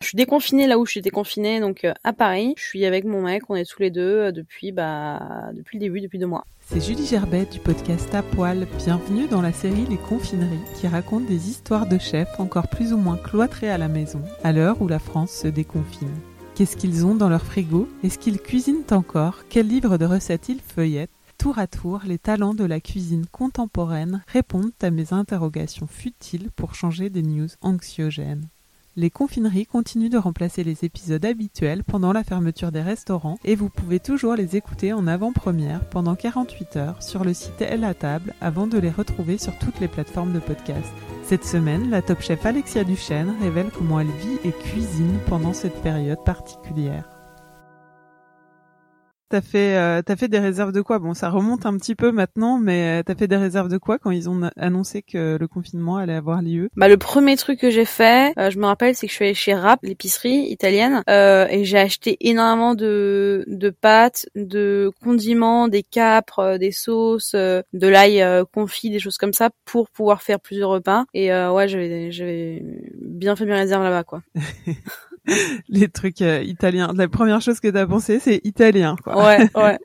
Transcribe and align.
Je 0.00 0.12
suis 0.12 0.16
déconfinée 0.16 0.68
là 0.68 0.78
où 0.78 0.86
j'étais 0.86 1.10
confinée, 1.10 1.60
donc 1.60 1.84
euh, 1.84 1.92
à 2.04 2.12
Paris. 2.12 2.54
Je 2.56 2.62
suis 2.62 2.86
avec 2.86 3.04
mon 3.04 3.20
mec, 3.20 3.42
on 3.50 3.56
est 3.56 3.68
tous 3.68 3.82
les 3.82 3.90
deux 3.90 4.00
euh, 4.00 4.32
depuis, 4.32 4.70
bah, 4.70 5.50
depuis 5.52 5.76
le 5.76 5.80
début, 5.80 6.00
depuis 6.00 6.18
deux 6.18 6.26
mois. 6.26 6.46
C'est 6.64 6.80
Julie 6.80 7.04
Gerbet 7.04 7.46
du 7.46 7.58
podcast 7.58 8.14
À 8.14 8.22
Poil. 8.22 8.68
Bienvenue 8.78 9.26
dans 9.26 9.42
la 9.42 9.52
série 9.52 9.86
Les 9.90 9.96
Confineries 9.96 10.64
qui 10.76 10.86
raconte 10.86 11.26
des 11.26 11.50
histoires 11.50 11.86
de 11.86 11.98
chefs 11.98 12.38
encore 12.38 12.68
plus 12.68 12.92
ou 12.92 12.96
moins 12.96 13.16
cloîtrés 13.16 13.70
à 13.70 13.76
la 13.76 13.88
maison 13.88 14.22
à 14.44 14.52
l'heure 14.52 14.80
où 14.80 14.86
la 14.86 15.00
France 15.00 15.32
se 15.32 15.48
déconfine. 15.48 16.14
Qu'est-ce 16.54 16.76
qu'ils 16.76 17.04
ont 17.04 17.16
dans 17.16 17.28
leur 17.28 17.44
frigo? 17.44 17.88
Est-ce 18.04 18.18
qu'ils 18.18 18.40
cuisinent 18.40 18.84
encore? 18.92 19.44
Quels 19.50 19.66
livres 19.66 19.98
de 19.98 20.06
recettes 20.06 20.48
ils 20.48 20.60
feuillettent? 20.60 21.10
Tour 21.38 21.58
à 21.58 21.66
tour, 21.66 22.00
les 22.06 22.18
talents 22.18 22.54
de 22.54 22.64
la 22.64 22.80
cuisine 22.80 23.26
contemporaine 23.26 24.22
répondent 24.28 24.72
à 24.80 24.90
mes 24.90 25.12
interrogations 25.12 25.86
futiles 25.86 26.50
pour 26.54 26.76
changer 26.76 27.10
des 27.10 27.22
news 27.22 27.48
anxiogènes. 27.62 28.48
Les 28.98 29.10
confineries 29.10 29.64
continuent 29.64 30.10
de 30.10 30.18
remplacer 30.18 30.64
les 30.64 30.84
épisodes 30.84 31.24
habituels 31.24 31.84
pendant 31.84 32.12
la 32.12 32.24
fermeture 32.24 32.72
des 32.72 32.82
restaurants 32.82 33.38
et 33.44 33.54
vous 33.54 33.68
pouvez 33.68 34.00
toujours 34.00 34.34
les 34.34 34.56
écouter 34.56 34.92
en 34.92 35.06
avant-première 35.06 35.88
pendant 35.88 36.16
48 36.16 36.76
heures 36.78 37.00
sur 37.00 37.22
le 37.22 37.32
site 37.32 37.60
Elle 37.60 37.84
à 37.84 37.94
table 37.94 38.34
avant 38.40 38.66
de 38.66 38.76
les 38.76 38.90
retrouver 38.90 39.38
sur 39.38 39.56
toutes 39.58 39.78
les 39.78 39.86
plateformes 39.86 40.32
de 40.32 40.40
podcast. 40.40 40.92
Cette 41.22 41.44
semaine, 41.44 41.90
la 41.90 42.02
top 42.02 42.20
chef 42.20 42.44
Alexia 42.44 42.82
Duchesne 42.82 43.36
révèle 43.40 43.70
comment 43.70 44.00
elle 44.00 44.08
vit 44.08 44.40
et 44.42 44.50
cuisine 44.50 45.20
pendant 45.28 45.52
cette 45.52 45.80
période 45.80 46.24
particulière. 46.24 47.17
T'as 49.30 49.42
fait, 49.42 49.76
euh, 49.76 50.00
t'as 50.00 50.16
fait 50.16 50.28
des 50.28 50.38
réserves 50.38 50.72
de 50.72 50.80
quoi? 50.80 50.98
Bon, 50.98 51.12
ça 51.12 51.28
remonte 51.28 51.66
un 51.66 51.76
petit 51.76 51.94
peu 51.94 52.12
maintenant, 52.12 52.58
mais 52.58 53.00
euh, 53.00 53.02
t'as 53.02 53.14
fait 53.14 53.28
des 53.28 53.36
réserves 53.36 53.68
de 53.68 53.76
quoi 53.76 53.98
quand 53.98 54.10
ils 54.10 54.30
ont 54.30 54.48
annoncé 54.56 55.02
que 55.02 55.36
le 55.38 55.46
confinement 55.46 55.98
allait 55.98 56.14
avoir 56.14 56.40
lieu? 56.40 56.70
Bah 56.76 56.88
le 56.88 56.96
premier 56.96 57.36
truc 57.36 57.60
que 57.60 57.68
j'ai 57.68 57.84
fait, 57.84 58.32
euh, 58.38 58.48
je 58.50 58.58
me 58.58 58.64
rappelle, 58.64 58.94
c'est 58.94 59.06
que 59.06 59.10
je 59.10 59.16
suis 59.16 59.24
allée 59.26 59.34
chez 59.34 59.52
Rap, 59.52 59.80
l'épicerie 59.82 60.46
italienne, 60.48 61.02
euh, 61.10 61.46
et 61.50 61.64
j'ai 61.64 61.78
acheté 61.78 62.16
énormément 62.20 62.74
de 62.74 63.44
de 63.48 63.68
pâtes, 63.68 64.26
de 64.34 64.90
condiments, 65.02 65.68
des 65.68 65.82
capres, 65.82 66.38
euh, 66.38 66.56
des 66.58 66.72
sauces, 66.72 67.34
de 67.34 67.64
l'ail 67.86 68.24
confit, 68.54 68.88
des 68.88 68.98
choses 68.98 69.18
comme 69.18 69.34
ça, 69.34 69.50
pour 69.66 69.90
pouvoir 69.90 70.22
faire 70.22 70.40
plusieurs 70.40 70.70
repas. 70.70 71.04
Et 71.12 71.30
ouais, 71.30 71.68
j'avais 71.68 72.10
j'avais 72.10 72.62
bien 72.94 73.36
fait 73.36 73.44
mes 73.44 73.54
réserves 73.54 73.82
là-bas, 73.82 74.04
quoi. 74.04 74.22
les 75.68 75.88
trucs 75.88 76.22
euh, 76.22 76.42
italiens. 76.42 76.92
La 76.94 77.08
première 77.08 77.40
chose 77.40 77.60
que 77.60 77.68
t'as 77.68 77.86
pensé, 77.86 78.18
c'est 78.18 78.40
italien. 78.44 78.96
Quoi. 79.02 79.24
Ouais, 79.24 79.48
ouais. 79.54 79.78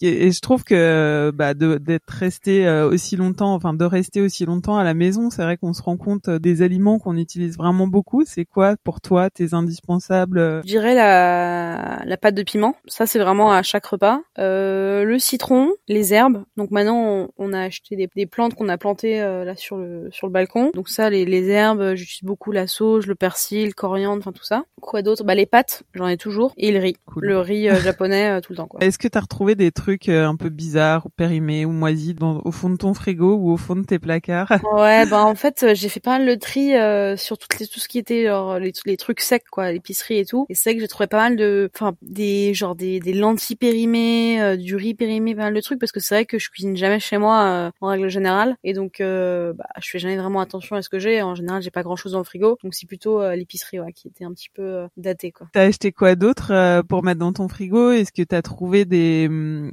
Et, 0.00 0.30
je 0.30 0.40
trouve 0.40 0.64
que 0.64 1.30
bah, 1.34 1.54
d'être 1.54 2.08
resté 2.08 2.66
euh, 2.66 2.88
aussi 2.88 3.16
longtemps, 3.16 3.54
enfin 3.54 3.74
de 3.74 3.84
rester 3.84 4.20
aussi 4.20 4.44
longtemps 4.46 4.76
à 4.76 4.84
la 4.84 4.94
maison, 4.94 5.30
c'est 5.30 5.42
vrai 5.42 5.56
qu'on 5.56 5.72
se 5.72 5.82
rend 5.82 5.96
compte 5.96 6.28
euh, 6.28 6.38
des 6.38 6.62
aliments 6.62 6.98
qu'on 6.98 7.16
utilise 7.16 7.56
vraiment 7.56 7.86
beaucoup. 7.86 8.24
C'est 8.24 8.44
quoi 8.44 8.76
pour 8.82 9.00
toi 9.00 9.30
tes 9.30 9.54
indispensables 9.54 10.38
euh 10.38 10.60
Je 10.62 10.68
dirais 10.68 10.94
la, 10.94 12.02
la 12.04 12.16
pâte 12.16 12.34
de 12.34 12.42
piment. 12.42 12.76
Ça 12.86 13.06
c'est 13.06 13.18
vraiment 13.18 13.52
à 13.52 13.62
chaque 13.62 13.86
repas. 13.86 14.20
Euh, 14.38 15.04
le 15.04 15.18
citron, 15.18 15.72
les 15.88 16.14
herbes. 16.14 16.44
Donc 16.56 16.70
maintenant 16.70 17.28
on, 17.36 17.52
a 17.52 17.60
acheté 17.60 17.96
des, 17.96 18.08
des 18.16 18.26
plantes 18.26 18.54
qu'on 18.54 18.68
a 18.68 18.78
plantées 18.78 19.18
là 19.20 19.54
sur 19.56 19.76
le 19.76 20.08
sur 20.10 20.26
le 20.26 20.32
balcon. 20.32 20.70
Donc 20.74 20.88
ça 20.88 21.10
les, 21.10 21.24
les 21.24 21.48
herbes, 21.48 21.94
j'utilise 21.94 22.22
beaucoup 22.22 22.52
la 22.52 22.66
sauge, 22.66 23.06
le 23.06 23.14
persil, 23.14 23.66
le 23.66 23.72
coriandre, 23.72 24.18
enfin 24.18 24.32
tout 24.32 24.44
ça. 24.44 24.64
Quoi 24.80 25.02
d'autre? 25.02 25.24
Bah 25.24 25.34
les 25.34 25.46
pâtes, 25.46 25.82
j'en 25.94 26.08
ai 26.08 26.16
toujours. 26.16 26.54
Et 26.56 26.72
le 26.72 26.78
riz, 26.78 26.96
le 27.16 27.38
riz 27.38 27.68
japonais 27.80 28.40
tout 28.40 28.52
le 28.52 28.56
temps. 28.56 28.61
Est-ce 28.80 28.98
que 28.98 29.08
tu 29.08 29.18
as 29.18 29.20
retrouvé 29.20 29.54
des 29.54 29.72
trucs 29.72 30.08
euh, 30.08 30.26
un 30.26 30.36
peu 30.36 30.48
bizarres, 30.48 31.06
ou 31.06 31.08
périmés 31.10 31.64
ou 31.64 31.70
moisis 31.70 32.14
dans, 32.14 32.40
au 32.44 32.50
fond 32.50 32.70
de 32.70 32.76
ton 32.76 32.94
frigo 32.94 33.34
ou 33.34 33.52
au 33.52 33.56
fond 33.56 33.76
de 33.76 33.84
tes 33.84 33.98
placards 33.98 34.50
Ouais, 34.72 35.06
bah 35.06 35.24
en 35.24 35.34
fait, 35.34 35.62
euh, 35.62 35.74
j'ai 35.74 35.88
fait 35.88 36.00
pas 36.00 36.18
mal 36.18 36.26
le 36.26 36.38
tri 36.38 36.74
euh, 36.74 37.16
sur 37.16 37.38
toutes 37.38 37.58
les, 37.58 37.66
tout 37.66 37.80
ce 37.80 37.88
qui 37.88 37.98
était 37.98 38.26
genre, 38.26 38.58
les, 38.58 38.72
les 38.86 38.96
trucs 38.96 39.20
secs 39.20 39.44
quoi, 39.50 39.72
l'épicerie 39.72 40.18
et 40.18 40.24
tout. 40.24 40.46
Et 40.48 40.54
c'est 40.54 40.70
vrai 40.70 40.76
que 40.76 40.80
j'ai 40.80 40.88
trouvé 40.88 41.06
pas 41.06 41.18
mal 41.18 41.36
de 41.36 41.70
enfin 41.74 41.94
des 42.02 42.54
genre 42.54 42.74
des, 42.74 43.00
des 43.00 43.12
lentilles 43.12 43.56
périmées, 43.56 44.56
du 44.56 44.76
riz 44.76 44.94
périmé, 44.94 45.34
pas 45.34 45.42
mal 45.42 45.54
de 45.54 45.60
trucs 45.60 45.78
parce 45.78 45.92
que 45.92 46.00
c'est 46.00 46.14
vrai 46.14 46.26
que 46.26 46.38
je 46.38 46.50
cuisine 46.50 46.76
jamais 46.76 47.00
chez 47.00 47.18
moi 47.18 47.72
en 47.80 47.86
règle 47.86 48.08
générale 48.08 48.56
et 48.64 48.72
donc 48.72 48.96
bah 49.00 49.66
je 49.80 49.90
fais 49.90 49.98
jamais 49.98 50.16
vraiment 50.16 50.40
attention 50.40 50.76
à 50.76 50.82
ce 50.82 50.88
que 50.88 50.98
j'ai. 50.98 51.22
En 51.22 51.34
général, 51.34 51.62
j'ai 51.62 51.70
pas 51.70 51.82
grand-chose 51.82 52.12
dans 52.12 52.18
le 52.18 52.24
frigo. 52.24 52.58
Donc 52.62 52.74
c'est 52.74 52.86
plutôt 52.86 53.22
l'épicerie 53.32 53.80
ouais, 53.80 53.92
qui 53.92 54.08
était 54.08 54.24
un 54.24 54.32
petit 54.32 54.50
peu 54.50 54.86
datée 54.96 55.32
quoi. 55.32 55.48
T'as 55.52 55.62
acheté 55.62 55.92
quoi 55.92 56.14
d'autre 56.14 56.82
pour 56.88 57.02
mettre 57.02 57.20
dans 57.20 57.32
ton 57.32 57.48
frigo? 57.48 57.92
Est-ce 57.92 58.12
que 58.12 58.22
t'as 58.22 58.42
trouver 58.52 58.84
des, 58.84 59.28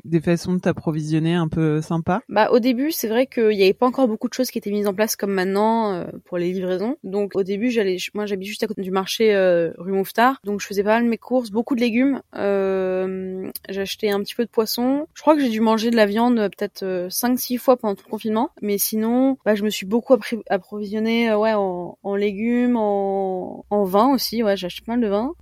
des 0.06 0.22
façons 0.22 0.54
de 0.54 0.60
t'approvisionner 0.60 1.36
un 1.36 1.48
peu 1.48 1.82
sympa? 1.82 2.22
Bah 2.30 2.50
au 2.52 2.60
début, 2.60 2.92
c'est 2.92 3.08
vrai 3.08 3.28
qu'il 3.28 3.50
n'y 3.50 3.64
avait 3.64 3.74
pas 3.74 3.86
encore 3.86 4.08
beaucoup 4.08 4.30
de 4.30 4.34
choses 4.34 4.52
qui 4.52 4.58
étaient 4.58 4.72
mises 4.72 4.88
en 4.88 4.94
place 4.94 5.16
comme 5.16 5.34
maintenant 5.34 5.94
euh, 5.94 6.06
pour 6.26 6.38
les 6.38 6.52
livraisons. 6.52 6.96
Donc 7.04 7.36
au 7.36 7.44
début, 7.44 7.70
j'allais, 7.70 7.98
moi 8.14 8.26
j'habite 8.26 8.48
juste 8.48 8.64
à 8.64 8.68
côté 8.68 8.82
du 8.82 8.92
marché 8.92 9.34
euh, 9.34 9.72
rue 9.78 9.92
Mouffetard, 9.92 10.40
donc 10.46 10.62
je 10.62 10.68
faisais 10.68 10.84
pas 10.84 11.00
mal 11.00 11.06
mes 11.06 11.18
courses, 11.18 11.52
beaucoup 11.52 11.76
de 11.76 11.82
légumes. 11.82 12.22
Euh, 12.36 13.50
j'achetais 13.68 14.10
un 14.10 14.20
petit 14.22 14.36
peu 14.36 14.46
de 14.46 14.50
poisson. 14.50 15.08
Je 15.14 15.22
crois 15.22 15.36
que 15.36 15.42
j'ai 15.42 15.50
dû 15.50 15.60
manger 15.60 15.92
de 15.92 15.96
la 15.96 16.06
viande 16.06 16.36
peut-être 16.36 17.08
5-6 17.10 17.58
fois 17.58 17.78
pendant 17.78 17.96
tout 17.96 18.04
le 18.06 18.12
confinement, 18.12 18.52
mais 18.62 18.78
sinon, 18.78 19.38
bah, 19.46 19.56
je 19.56 19.64
me 19.64 19.70
suis 19.70 19.86
beaucoup 19.86 20.16
approvisionné 20.50 21.34
ouais 21.34 21.54
en, 21.54 22.16
légumes, 22.16 22.78
en, 22.78 23.84
vin 23.84 24.14
aussi. 24.14 24.44
Ouais, 24.44 24.56
j'achète 24.56 24.86
pas 24.86 24.96
mal 24.96 25.02
de 25.02 25.08
vin. 25.08 25.34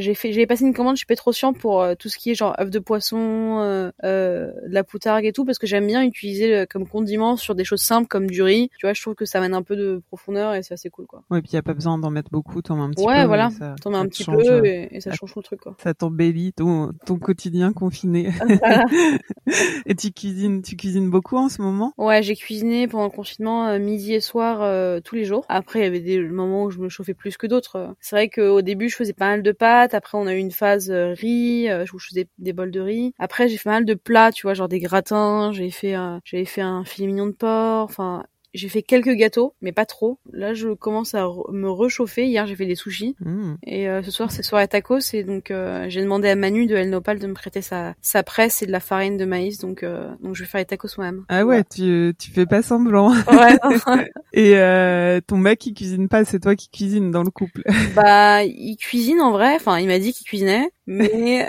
j'ai 0.00 0.14
fait, 0.14 0.32
j'ai 0.32 0.46
passé 0.46 0.64
une 0.64 0.74
commande 0.74 0.96
chez 0.96 1.06
Petrocian 1.06 1.52
pour 1.52 1.86
tout 1.98 2.08
ce 2.08 2.18
qui 2.18 2.30
est 2.30 2.34
genre 2.34 2.54
de 2.70 2.78
poisson, 2.78 3.58
euh, 3.60 3.90
euh, 4.04 4.52
de 4.68 4.74
la 4.74 4.84
poutargue 4.84 5.24
et 5.26 5.32
tout, 5.32 5.44
parce 5.44 5.58
que 5.58 5.66
j'aime 5.66 5.86
bien 5.86 6.02
utiliser 6.02 6.54
euh, 6.54 6.66
comme 6.68 6.86
condiment 6.86 7.36
sur 7.36 7.54
des 7.54 7.64
choses 7.64 7.82
simples 7.82 8.08
comme 8.08 8.28
du 8.28 8.42
riz. 8.42 8.70
Tu 8.78 8.86
vois, 8.86 8.92
je 8.92 9.00
trouve 9.00 9.14
que 9.14 9.24
ça 9.24 9.38
amène 9.38 9.54
un 9.54 9.62
peu 9.62 9.76
de 9.76 10.02
profondeur 10.08 10.54
et 10.54 10.62
c'est 10.62 10.74
assez 10.74 10.90
cool, 10.90 11.06
quoi. 11.06 11.22
Ouais, 11.30 11.42
puis 11.42 11.52
y 11.52 11.56
a 11.56 11.62
pas 11.62 11.74
besoin 11.74 11.98
d'en 11.98 12.10
mettre 12.10 12.30
beaucoup, 12.30 12.62
t'en 12.62 12.76
mets 12.76 12.82
un 12.82 12.90
petit 12.90 13.04
peu. 13.04 13.10
Ouais, 13.10 13.26
voilà, 13.26 13.50
t'en 13.80 13.90
mets 13.90 13.96
un 13.96 14.06
petit 14.06 14.24
peu 14.24 14.64
et, 14.64 15.00
ça 15.00 15.12
change 15.12 15.32
tout 15.32 15.40
le 15.40 15.44
truc, 15.44 15.60
quoi. 15.60 15.76
Ça 15.82 15.94
t'embellit 15.94 16.52
ton, 16.52 16.92
ton 17.04 17.18
quotidien 17.18 17.72
confiné. 17.72 18.30
et 19.86 19.94
tu 19.94 20.12
cuisines, 20.12 20.62
tu 20.62 20.76
cuisines 20.76 21.10
beaucoup 21.10 21.36
en 21.36 21.48
ce 21.48 21.62
moment? 21.62 21.92
Ouais, 21.98 22.22
j'ai 22.22 22.36
cuisiné 22.36 22.88
pendant 22.88 23.04
le 23.04 23.10
confinement 23.10 23.78
midi 23.78 24.14
et 24.14 24.20
soir 24.20 25.00
tous 25.02 25.14
les 25.14 25.24
jours. 25.24 25.44
Après, 25.48 25.80
il 25.80 25.82
y 25.82 25.86
avait 25.86 26.00
des 26.00 26.20
moments 26.20 26.64
où 26.64 26.70
je 26.70 26.78
me 26.78 26.88
chauffais 26.88 27.14
plus 27.14 27.36
que 27.36 27.46
d'autres. 27.46 27.94
C'est 28.00 28.16
vrai 28.16 28.28
qu'au 28.28 28.62
début, 28.62 28.88
je 28.88 28.96
faisais 28.96 29.12
pas 29.12 29.28
mal 29.28 29.42
de 29.42 29.52
pâtes. 29.52 29.94
Après, 29.94 30.18
on 30.18 30.26
a 30.26 30.34
eu 30.34 30.38
une 30.38 30.50
phase 30.50 30.90
riz 30.90 31.68
où 31.92 31.98
je 31.98 32.06
faisais 32.08 32.28
des 32.38 32.52
bols 32.56 32.70
de 32.70 32.80
riz. 32.80 33.14
Après, 33.18 33.48
j'ai 33.48 33.56
fait 33.56 33.70
mal 33.70 33.84
de 33.84 33.94
plats, 33.94 34.32
tu 34.32 34.46
vois, 34.46 34.54
genre 34.54 34.68
des 34.68 34.80
gratins, 34.80 35.52
j'ai 35.52 35.70
fait, 35.70 35.94
j'avais 36.24 36.44
fait 36.44 36.62
un 36.62 36.84
filet 36.84 37.06
mignon 37.06 37.26
de 37.26 37.32
porc, 37.32 37.84
enfin, 37.84 38.24
j'ai 38.56 38.68
fait 38.68 38.82
quelques 38.82 39.12
gâteaux, 39.12 39.54
mais 39.60 39.72
pas 39.72 39.84
trop. 39.84 40.18
Là, 40.32 40.54
je 40.54 40.70
commence 40.70 41.14
à 41.14 41.28
me 41.52 41.70
réchauffer. 41.70 42.26
Hier, 42.26 42.46
j'ai 42.46 42.56
fait 42.56 42.66
des 42.66 42.74
sushis. 42.74 43.14
Mmh. 43.20 43.54
Et 43.64 43.88
euh, 43.88 44.02
ce 44.02 44.10
soir, 44.10 44.30
c'est 44.30 44.42
soirée 44.42 44.66
tacos. 44.66 44.98
Et 45.12 45.22
donc, 45.22 45.50
euh, 45.50 45.86
j'ai 45.88 46.02
demandé 46.02 46.28
à 46.28 46.36
Manu 46.36 46.66
de 46.66 46.74
El 46.74 46.90
Nopal 46.90 47.18
de 47.18 47.26
me 47.26 47.34
prêter 47.34 47.60
sa, 47.60 47.94
sa 48.00 48.22
presse 48.22 48.62
et 48.62 48.66
de 48.66 48.72
la 48.72 48.80
farine 48.80 49.16
de 49.16 49.24
maïs. 49.24 49.58
Donc, 49.58 49.82
euh, 49.82 50.08
donc 50.22 50.34
je 50.34 50.42
vais 50.42 50.48
faire 50.48 50.58
les 50.58 50.64
tacos 50.64 50.88
moi-même. 50.96 51.24
Ah 51.28 51.44
ouais, 51.44 51.64
tu, 51.64 52.14
tu 52.18 52.30
fais 52.30 52.46
pas 52.46 52.62
semblant. 52.62 53.12
Ouais. 53.36 53.58
et 54.32 55.20
ton 55.26 55.36
mec, 55.36 55.66
il 55.66 55.74
cuisine 55.74 56.08
pas. 56.08 56.24
C'est 56.24 56.40
toi 56.40 56.56
qui 56.56 56.70
cuisine 56.70 57.10
dans 57.10 57.22
le 57.22 57.30
couple. 57.30 57.62
bah, 57.94 58.44
il 58.44 58.76
cuisine 58.76 59.20
en 59.20 59.32
vrai. 59.32 59.54
Enfin, 59.56 59.78
il 59.78 59.86
m'a 59.86 59.98
dit 59.98 60.12
qu'il 60.12 60.26
cuisinait. 60.26 60.70
Mais... 60.86 61.46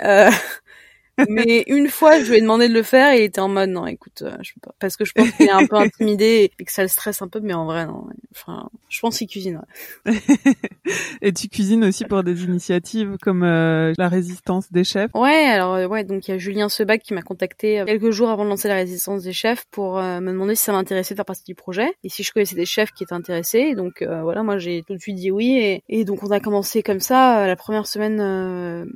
mais 1.28 1.64
une 1.66 1.88
fois, 1.88 2.20
je 2.20 2.30
lui 2.30 2.38
ai 2.38 2.40
demandé 2.40 2.68
de 2.68 2.74
le 2.74 2.82
faire 2.82 3.12
et 3.12 3.20
il 3.20 3.24
était 3.24 3.40
en 3.40 3.48
mode 3.48 3.70
non, 3.70 3.86
écoute, 3.86 4.22
euh, 4.22 4.36
je 4.42 4.52
peux 4.54 4.60
pas, 4.60 4.74
parce 4.78 4.96
que 4.96 5.04
je 5.04 5.12
pense 5.12 5.30
qu'il 5.32 5.46
est 5.46 5.50
un 5.50 5.66
peu 5.66 5.76
intimidé 5.76 6.50
et 6.58 6.64
que 6.64 6.72
ça 6.72 6.82
le 6.82 6.88
stresse 6.88 7.22
un 7.22 7.28
peu, 7.28 7.40
mais 7.40 7.54
en 7.54 7.64
vrai 7.64 7.86
non. 7.86 8.06
Enfin, 8.32 8.68
je 8.88 9.00
pense 9.00 9.18
qu'il 9.18 9.28
cuisine. 9.28 9.60
et 11.22 11.32
tu 11.32 11.48
cuisines 11.48 11.84
aussi 11.84 12.04
pour 12.04 12.22
des 12.22 12.44
initiatives 12.44 13.16
comme 13.20 13.42
euh, 13.42 13.92
la 13.98 14.08
résistance 14.08 14.70
des 14.72 14.84
chefs? 14.84 15.10
Ouais, 15.14 15.46
alors 15.46 15.74
euh, 15.74 15.86
ouais, 15.86 16.04
donc 16.04 16.28
il 16.28 16.32
y 16.32 16.34
a 16.34 16.38
Julien 16.38 16.68
Sebac 16.68 17.02
qui 17.02 17.14
m'a 17.14 17.22
contacté 17.22 17.82
quelques 17.86 18.10
jours 18.10 18.30
avant 18.30 18.44
de 18.44 18.50
lancer 18.50 18.68
la 18.68 18.74
résistance 18.74 19.22
des 19.22 19.32
chefs 19.32 19.64
pour 19.70 19.96
me 19.96 20.30
demander 20.30 20.54
si 20.54 20.64
ça 20.64 20.72
m'intéressait 20.72 21.14
de 21.14 21.18
faire 21.18 21.24
partie 21.24 21.44
du 21.44 21.54
projet 21.54 21.92
et 22.04 22.08
si 22.08 22.22
je 22.22 22.32
connaissais 22.32 22.56
des 22.56 22.66
chefs 22.66 22.92
qui 22.92 23.04
étaient 23.04 23.14
intéressés. 23.14 23.74
Donc 23.74 24.02
voilà, 24.02 24.42
moi 24.42 24.58
j'ai 24.58 24.82
tout 24.86 24.94
de 24.94 25.00
suite 25.00 25.16
dit 25.16 25.30
oui 25.30 25.58
et, 25.58 25.82
et 25.88 26.04
donc 26.04 26.22
on 26.22 26.30
a 26.30 26.40
commencé 26.40 26.82
comme 26.82 27.00
ça 27.00 27.46
la 27.46 27.56
première 27.56 27.86
semaine 27.86 28.88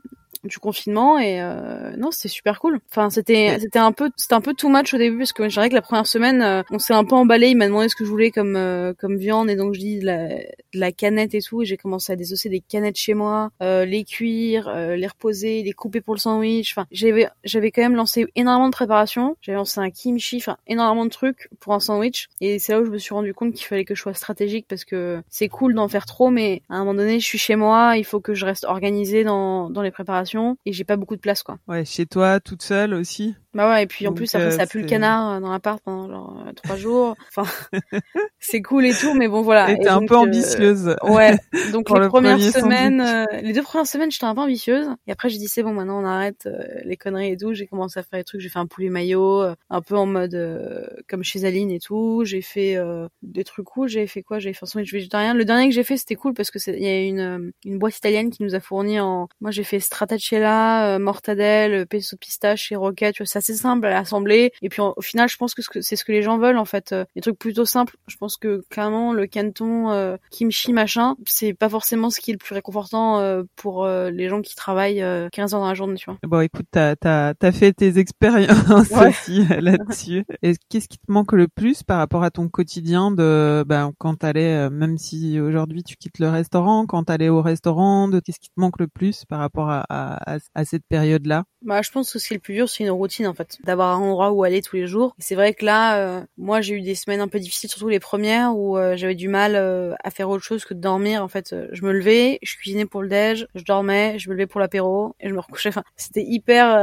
du 0.45 0.59
confinement 0.59 1.19
et 1.19 1.41
euh, 1.41 1.95
non 1.97 2.11
c'était 2.11 2.29
super 2.29 2.59
cool. 2.61 2.81
Enfin 2.91 3.11
c'était 3.11 3.59
c'était 3.61 3.79
un 3.79 3.93
peu 3.93 4.11
c'était 4.17 4.35
un 4.35 4.41
peu 4.41 4.55
too 4.55 4.69
much 4.69 4.93
au 4.93 4.99
début 4.99 5.19
parce 5.19 5.33
que 5.33 5.49
je 5.49 5.55
dirais 5.55 5.69
que 5.69 5.75
la 5.75 5.83
première 5.83 6.07
semaine 6.07 6.43
euh, 6.43 6.63
on 6.71 6.79
s'est 6.79 6.95
un 6.95 7.05
peu 7.05 7.15
emballé. 7.15 7.49
Il 7.49 7.57
m'a 7.57 7.67
demandé 7.67 7.89
ce 7.89 7.97
que 7.97 8.05
je 8.05 8.11
voulais 8.11 8.31
comme 8.31 8.57
euh, 8.57 8.93
comme 8.99 9.17
viande 9.17 9.51
et 9.51 9.57
donc 9.57 9.75
je 9.75 9.81
dis 9.81 9.99
de 10.01 10.07
la, 10.07 10.29
de 10.29 10.45
la 10.75 10.93
canette 10.93 11.35
et 11.35 11.41
tout 11.41 11.63
et 11.63 11.65
j'ai 11.65 11.77
commencé 11.77 12.13
à 12.13 12.17
désosser 12.17 12.49
des 12.49 12.61
canettes 12.61 12.97
chez 12.97 13.15
moi, 13.15 13.51
les 13.61 14.05
cuire, 14.05 14.73
les 14.75 15.07
reposer, 15.07 15.63
les 15.63 15.73
couper 15.73 16.01
pour 16.01 16.15
le 16.15 16.21
sandwich. 16.21 16.73
Enfin 16.73 16.87
j'avais 16.91 17.29
j'avais 17.45 17.71
quand 17.71 17.83
même 17.83 17.97
lancé 17.97 18.27
énormément 18.35 18.69
de 18.69 18.75
préparation. 18.75 19.37
J'avais 19.43 19.57
lancé 19.57 19.81
un 19.81 19.91
kimchi, 19.91 20.39
enfin 20.39 20.57
énormément 20.67 21.05
de 21.05 21.11
trucs 21.11 21.49
pour 21.61 21.75
un 21.75 21.81
sandwich 21.81 22.29
et 22.41 22.59
c'est 22.59 22.73
là 22.73 22.81
où 22.81 22.85
je 22.85 22.91
me 22.91 22.99
suis 22.99 23.15
rendu 23.15 23.33
compte 23.33 23.55
qu'il 23.55 23.67
fallait 23.67 23.85
que 23.85 23.95
je 23.95 24.01
sois 24.01 24.15
stratégique 24.15 24.67
parce 24.69 24.85
que 24.85 25.23
c'est 25.29 25.49
cool 25.49 25.75
d'en 25.75 25.89
faire 25.89 26.07
trop 26.07 26.31
mais 26.31 26.63
à 26.69 26.77
un 26.77 26.79
moment 26.81 26.95
donné 26.95 27.21
je 27.21 27.27
suis 27.27 27.39
chez 27.39 27.57
moi, 27.57 27.97
il 27.97 28.05
faut 28.05 28.21
que 28.21 28.35
je 28.35 28.45
reste 28.45 28.65
organisée 28.65 29.25
dans 29.25 29.71
dans 29.71 29.83
les 29.83 29.91
préparations 29.91 30.32
et 30.67 30.73
j'ai 30.73 30.85
pas 30.85 30.97
beaucoup 30.97 31.17
de 31.17 31.21
place 31.21 31.43
quoi. 31.43 31.59
Ouais, 31.69 31.85
chez 31.85 32.07
toi 32.07 32.41
toute 32.41 32.63
seule 32.63 32.95
aussi? 32.95 33.35
Bah 33.55 33.69
ouais, 33.69 33.83
et 33.83 33.87
puis 33.87 34.07
en 34.07 34.15
plus 34.15 34.35
après 34.35 34.49
euh, 34.49 34.57
ça 34.57 34.67
pue 34.67 34.81
le 34.81 34.87
canard 34.87 35.33
euh, 35.33 35.41
dans 35.41 35.53
l'appart 35.53 35.79
pendant 35.85 36.09
genre 36.09 36.43
euh, 36.47 36.53
trois 36.53 36.77
jours. 36.77 37.17
Enfin, 37.35 37.51
c'est 38.39 38.63
cool 38.63 38.85
et 38.85 38.93
tout, 38.95 39.15
mais 39.15 39.29
bon 39.29 39.43
voilà. 39.43 39.71
Et 39.71 39.79
t'es 39.79 39.89
un 39.89 40.05
peu 40.05 40.17
ambitieuse. 40.17 40.97
ouais. 41.03 41.37
Donc 41.73 41.91
les 41.91 42.09
premières 42.09 42.41
semaines, 42.41 43.27
les 43.43 43.53
deux 43.53 43.63
premières 43.63 43.87
semaines, 43.87 44.11
j'étais 44.11 44.25
un 44.25 44.35
peu 44.35 44.43
ambitieuse. 44.43 44.89
Et 45.07 45.13
après 45.13 45.29
j'ai 45.29 45.39
dit 45.39 45.49
c'est 45.49 45.63
bon, 45.63 45.73
maintenant 45.73 46.03
on 46.03 46.05
arrête 46.05 46.49
les 46.85 46.97
conneries 46.97 47.33
et 47.33 47.37
tout. 47.37 47.53
J'ai 47.53 47.67
commencé 47.67 48.01
à 48.01 48.03
faire 48.03 48.19
des 48.19 48.25
trucs. 48.25 48.41
J'ai 48.41 48.49
fait 48.49 48.59
un 48.59 48.67
poulet 48.67 48.89
maillot, 48.89 49.43
un 49.71 49.81
peu 49.83 49.97
en 49.97 50.07
mode 50.07 50.99
comme 51.09 51.23
chez 51.23 51.45
Aline 51.45 51.71
et 51.71 51.79
tout. 51.79 52.23
J'ai 52.25 52.43
fait 52.43 52.77
des 53.23 53.45
trucs 53.45 53.67
cool. 53.67 53.89
J'ai 53.89 54.07
fait 54.07 54.23
quoi? 54.23 54.39
J'ai 54.39 54.53
fait 54.53 54.65
un 54.65 54.67
sandwich 54.67 54.93
végétarien. 54.93 55.35
Le 55.35 55.45
dernier 55.45 55.69
que 55.69 55.75
j'ai 55.75 55.85
fait 55.85 55.97
c'était 55.97 56.17
cool 56.17 56.35
parce 56.35 56.51
que 56.51 56.59
il 56.71 56.83
y 56.83 56.87
a 56.87 57.03
une 57.03 57.53
une 57.65 57.79
boîte 57.79 57.97
italienne 57.97 58.31
qui 58.31 58.43
nous 58.43 58.55
a 58.55 58.61
fourni 58.61 59.01
en. 59.01 59.29
Moi 59.41 59.51
j'ai 59.51 59.65
fait 59.65 59.81
stracciatella, 59.81 60.99
mortadelle, 60.99 61.87
pesto 61.87 62.17
pistache 62.17 62.73
et 62.73 62.77
roquette. 62.77 63.15
Tu 63.15 63.23
vois, 63.23 63.42
assez 63.43 63.55
simple 63.55 63.87
à 63.87 63.91
l'assembler. 63.91 64.53
Et 64.63 64.69
puis 64.69 64.81
au 64.81 65.01
final, 65.01 65.29
je 65.29 65.37
pense 65.37 65.55
que 65.55 65.63
c'est 65.81 65.97
ce 65.97 66.05
que 66.05 66.13
les 66.13 66.23
gens 66.23 66.39
veulent 66.39 66.59
en 66.59 66.65
fait. 66.65 66.93
Euh, 66.93 67.05
des 67.15 67.21
trucs 67.21 67.39
plutôt 67.39 67.65
simples. 67.65 67.97
Je 68.07 68.17
pense 68.17 68.37
que 68.37 68.65
clairement 68.71 69.13
le 69.13 69.27
canton 69.27 69.91
euh, 69.91 70.17
kimchi 70.31 70.73
machin, 70.73 71.17
c'est 71.27 71.55
pas 71.55 71.69
forcément 71.69 72.11
ce 72.11 72.21
qui 72.21 72.31
est 72.31 72.35
le 72.35 72.39
plus 72.39 72.55
réconfortant 72.55 73.21
euh, 73.21 73.43
pour 73.57 73.87
les 73.87 74.29
gens 74.29 74.41
qui 74.41 74.55
travaillent 74.55 75.05
15 75.33 75.55
heures 75.55 75.61
dans 75.61 75.69
la 75.69 75.75
journée, 75.75 75.97
tu 75.97 76.07
vois. 76.07 76.19
Bon, 76.23 76.41
écoute, 76.41 76.67
t'as 76.71 76.95
as, 77.05 77.35
as 77.41 77.53
fait 77.53 77.73
tes 77.73 77.99
expériences 77.99 78.91
aussi 79.09 79.45
là-dessus. 79.49 80.25
Et 80.43 80.55
qu'est-ce 80.69 80.89
qui 80.89 80.99
te 80.99 81.11
manque 81.11 81.33
le 81.33 81.49
plus 81.49 81.83
par 81.83 81.99
rapport 81.99 82.23
à 82.23 82.31
ton 82.31 82.49
quotidien 82.49 83.11
de 83.11 83.65
ben, 83.67 83.93
quand 83.99 84.17
t'allais, 84.17 84.71
même 84.71 84.99
si 84.99 85.41
aujourd'hui 85.41 85.83
tu 85.83 85.97
quittes 85.97 86.19
le 86.19 86.29
restaurant, 86.29 86.87
quand 86.87 87.05
t'allais 87.05 87.29
au 87.29 87.43
restaurant, 87.43 88.09
de 88.09 88.21
qu'est-ce 88.21 88.41
qui 88.41 88.51
te 88.51 88.61
manque 88.61 88.79
le 88.79 88.87
plus 88.87 89.25
par 89.25 89.41
rapport 89.41 89.71
à, 89.71 89.85
à, 89.91 90.39
à 90.55 90.65
cette 90.65 90.85
période-là? 90.89 91.45
Bah, 91.63 91.81
je 91.83 91.91
pense 91.91 92.13
que 92.13 92.19
ce 92.19 92.29
qui 92.29 92.35
est 92.35 92.37
le 92.37 92.41
plus 92.41 92.55
dur, 92.55 92.69
c'est 92.69 92.85
une 92.85 92.91
routine 92.91 93.27
en 93.33 93.35
fait, 93.35 93.59
d'avoir 93.65 93.97
un 93.97 94.03
endroit 94.03 94.31
où 94.31 94.45
aller 94.45 94.61
tous 94.61 94.77
les 94.77 94.87
jours. 94.87 95.17
C'est 95.19 95.35
vrai 95.35 95.55
que 95.55 95.65
là, 95.65 95.97
euh, 95.97 96.21
moi, 96.37 96.61
j'ai 96.61 96.75
eu 96.75 96.83
des 96.83 96.95
semaines 96.95 97.21
un 97.21 97.29
peu 97.29 97.41
difficiles, 97.41 97.71
surtout 97.71 97.89
les 97.89 97.99
premières, 97.99 98.55
où 98.55 98.77
euh, 98.77 98.95
j'avais 98.97 99.15
du 99.15 99.29
mal 99.29 99.55
euh, 99.57 99.95
à 100.05 100.11
faire 100.11 100.29
autre 100.29 100.45
chose 100.45 100.65
que 100.65 100.75
de 100.75 100.81
dormir. 100.81 101.25
En 101.25 101.29
fait, 101.29 101.55
je 101.73 101.85
me 101.85 101.93
levais, 101.93 102.39
je 102.43 102.57
cuisinais 102.57 102.85
pour 102.85 103.03
le 103.03 103.09
déj, 103.09 103.47
je 103.55 103.65
dormais, 103.65 104.19
je 104.19 104.29
me 104.29 104.35
levais 104.35 104.47
pour 104.47 104.61
l'apéro 104.61 105.17
et 105.19 105.29
je 105.29 105.35
me 105.35 105.41
recouchais. 105.41 105.71
Enfin, 105.71 105.83
c'était 105.97 106.25
hyper 106.25 106.77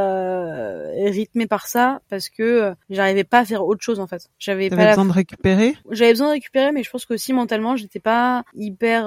rythmé 1.11 1.45
par 1.45 1.67
ça 1.67 2.01
parce 2.09 2.29
que 2.29 2.73
j'arrivais 2.89 3.23
pas 3.23 3.39
à 3.39 3.45
faire 3.45 3.63
autre 3.65 3.83
chose 3.83 3.99
en 3.99 4.07
fait. 4.07 4.29
J'avais 4.39 4.69
pas 4.69 4.89
besoin 4.89 5.05
de 5.05 5.11
récupérer? 5.11 5.75
J'avais 5.91 6.11
besoin 6.11 6.27
de 6.27 6.33
récupérer, 6.33 6.71
mais 6.71 6.83
je 6.83 6.89
pense 6.89 7.05
que 7.05 7.13
aussi 7.13 7.33
mentalement, 7.33 7.75
j'étais 7.75 7.99
pas 7.99 8.43
hyper 8.55 9.05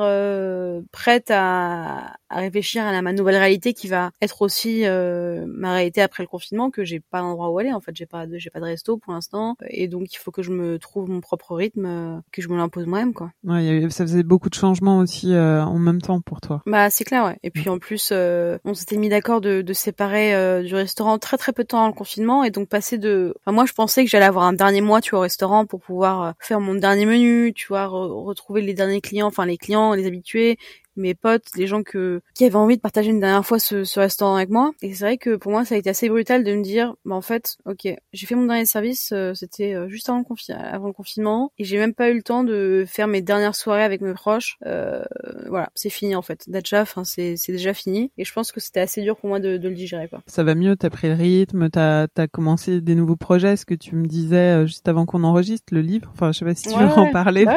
prête 0.92 1.30
à, 1.30 2.14
à 2.28 2.38
réfléchir 2.38 2.84
à, 2.84 2.92
la, 2.92 3.02
ma 3.02 3.12
nouvelle 3.12 3.36
réalité 3.36 3.74
qui 3.74 3.88
va 3.88 4.12
être 4.20 4.42
aussi 4.42 4.84
ma 4.84 5.72
réalité 5.72 6.02
après 6.02 6.22
le 6.22 6.28
confinement 6.28 6.70
que 6.70 6.84
j'ai 6.84 7.00
pas 7.00 7.22
d'endroit 7.32 7.50
où 7.50 7.58
aller 7.58 7.72
en 7.72 7.80
fait. 7.80 7.94
J'ai 7.94 8.06
pas 8.06 8.26
de 8.26 8.38
j'ai 8.38 8.50
pas 8.50 8.60
de 8.60 8.64
resto 8.64 8.96
pour 8.96 9.12
l'instant. 9.12 9.56
Et 9.68 9.88
donc 9.88 10.12
il 10.12 10.16
faut 10.16 10.30
que 10.30 10.42
je 10.42 10.50
me 10.50 10.78
trouve 10.78 11.08
mon 11.08 11.20
propre 11.20 11.54
rythme 11.54 11.86
euh, 11.86 12.18
que 12.30 12.42
je 12.42 12.48
me 12.48 12.56
l'impose 12.56 12.86
moi-même 12.86 13.14
quoi. 13.14 13.30
Ouais 13.44 13.86
ça 13.90 14.04
faisait 14.04 14.22
beaucoup 14.22 14.48
de 14.48 14.54
changements 14.54 14.98
aussi 14.98 15.32
euh, 15.34 15.62
en 15.64 15.78
même 15.78 16.00
temps 16.00 16.20
pour 16.20 16.40
toi. 16.40 16.62
Bah 16.66 16.90
c'est 16.90 17.04
clair 17.04 17.24
ouais. 17.24 17.38
Et 17.42 17.50
puis 17.50 17.68
en 17.68 17.78
plus 17.78 18.10
euh, 18.12 18.58
on 18.64 18.74
s'était 18.74 18.96
mis 18.96 19.08
d'accord 19.08 19.40
de, 19.40 19.62
de 19.62 19.72
séparer 19.72 20.62
du 20.62 20.74
restaurant 20.74 21.18
très 21.18 21.36
très 21.36 21.52
peu 21.52 21.62
de 21.62 21.68
temps 21.68 21.80
dans 21.80 21.88
le 21.88 21.92
confinement 21.92 22.44
et 22.44 22.50
donc 22.50 22.68
passer 22.68 22.98
de 22.98 23.34
enfin, 23.40 23.52
moi 23.52 23.66
je 23.66 23.72
pensais 23.72 24.04
que 24.04 24.10
j'allais 24.10 24.24
avoir 24.24 24.44
un 24.44 24.52
dernier 24.52 24.80
mois 24.80 25.00
tu 25.00 25.10
vois 25.10 25.20
au 25.20 25.22
restaurant 25.22 25.66
pour 25.66 25.80
pouvoir 25.80 26.34
faire 26.38 26.60
mon 26.60 26.74
dernier 26.74 27.06
menu 27.06 27.52
tu 27.54 27.68
vois 27.68 27.86
retrouver 27.86 28.62
les 28.62 28.74
derniers 28.74 29.00
clients 29.00 29.26
enfin 29.26 29.46
les 29.46 29.58
clients 29.58 29.94
les 29.94 30.06
habitués 30.06 30.58
mes 30.96 31.14
potes, 31.14 31.46
les 31.56 31.66
gens 31.66 31.82
que 31.82 32.20
qui 32.34 32.44
avaient 32.44 32.56
envie 32.56 32.76
de 32.76 32.80
partager 32.80 33.10
une 33.10 33.20
dernière 33.20 33.44
fois 33.44 33.58
ce, 33.58 33.84
ce 33.84 34.00
restaurant 34.00 34.36
avec 34.36 34.50
moi. 34.50 34.72
Et 34.82 34.94
c'est 34.94 35.04
vrai 35.04 35.18
que 35.18 35.36
pour 35.36 35.52
moi, 35.52 35.64
ça 35.64 35.74
a 35.74 35.78
été 35.78 35.90
assez 35.90 36.08
brutal 36.08 36.44
de 36.44 36.54
me 36.54 36.62
dire, 36.62 36.94
bah 37.04 37.14
en 37.14 37.20
fait, 37.20 37.56
ok, 37.66 37.88
j'ai 38.12 38.26
fait 38.26 38.34
mon 38.34 38.46
dernier 38.46 38.66
service, 38.66 39.12
euh, 39.12 39.34
c'était 39.34 39.74
euh, 39.74 39.88
juste 39.88 40.08
avant 40.08 40.18
le, 40.18 40.24
confi 40.24 40.52
avant 40.52 40.88
le 40.88 40.92
confinement, 40.92 41.52
et 41.58 41.64
j'ai 41.64 41.78
même 41.78 41.94
pas 41.94 42.10
eu 42.10 42.14
le 42.14 42.22
temps 42.22 42.44
de 42.44 42.84
faire 42.86 43.08
mes 43.08 43.22
dernières 43.22 43.54
soirées 43.54 43.82
avec 43.84 44.00
mes 44.00 44.14
proches. 44.14 44.56
Euh, 44.66 45.02
voilà, 45.48 45.70
c'est 45.74 45.90
fini 45.90 46.14
en 46.14 46.22
fait. 46.22 46.44
Déjà, 46.48 46.82
enfin 46.82 47.04
c'est 47.04 47.36
c'est 47.36 47.52
déjà 47.52 47.74
fini. 47.74 48.10
Et 48.18 48.24
je 48.24 48.32
pense 48.32 48.52
que 48.52 48.60
c'était 48.60 48.80
assez 48.80 49.02
dur 49.02 49.16
pour 49.16 49.28
moi 49.28 49.40
de, 49.40 49.56
de 49.56 49.68
le 49.68 49.74
digérer 49.74 50.08
quoi. 50.08 50.22
Ça 50.26 50.42
va 50.42 50.54
mieux, 50.54 50.76
t'as 50.76 50.90
pris 50.90 51.08
le 51.08 51.14
rythme, 51.14 51.70
t'as 51.70 52.06
as 52.16 52.28
commencé 52.28 52.80
des 52.80 52.94
nouveaux 52.94 53.16
projets? 53.16 53.56
Ce 53.56 53.66
que 53.66 53.74
tu 53.74 53.94
me 53.94 54.06
disais 54.06 54.36
euh, 54.36 54.66
juste 54.66 54.88
avant 54.88 55.06
qu'on 55.06 55.24
enregistre 55.24 55.72
le 55.74 55.80
livre? 55.80 56.10
Enfin, 56.12 56.32
je 56.32 56.38
sais 56.38 56.44
pas 56.44 56.54
si 56.54 56.68
tu 56.68 56.78
veux 56.78 56.86
en 56.86 57.10
parler. 57.10 57.44
Bah, 57.44 57.56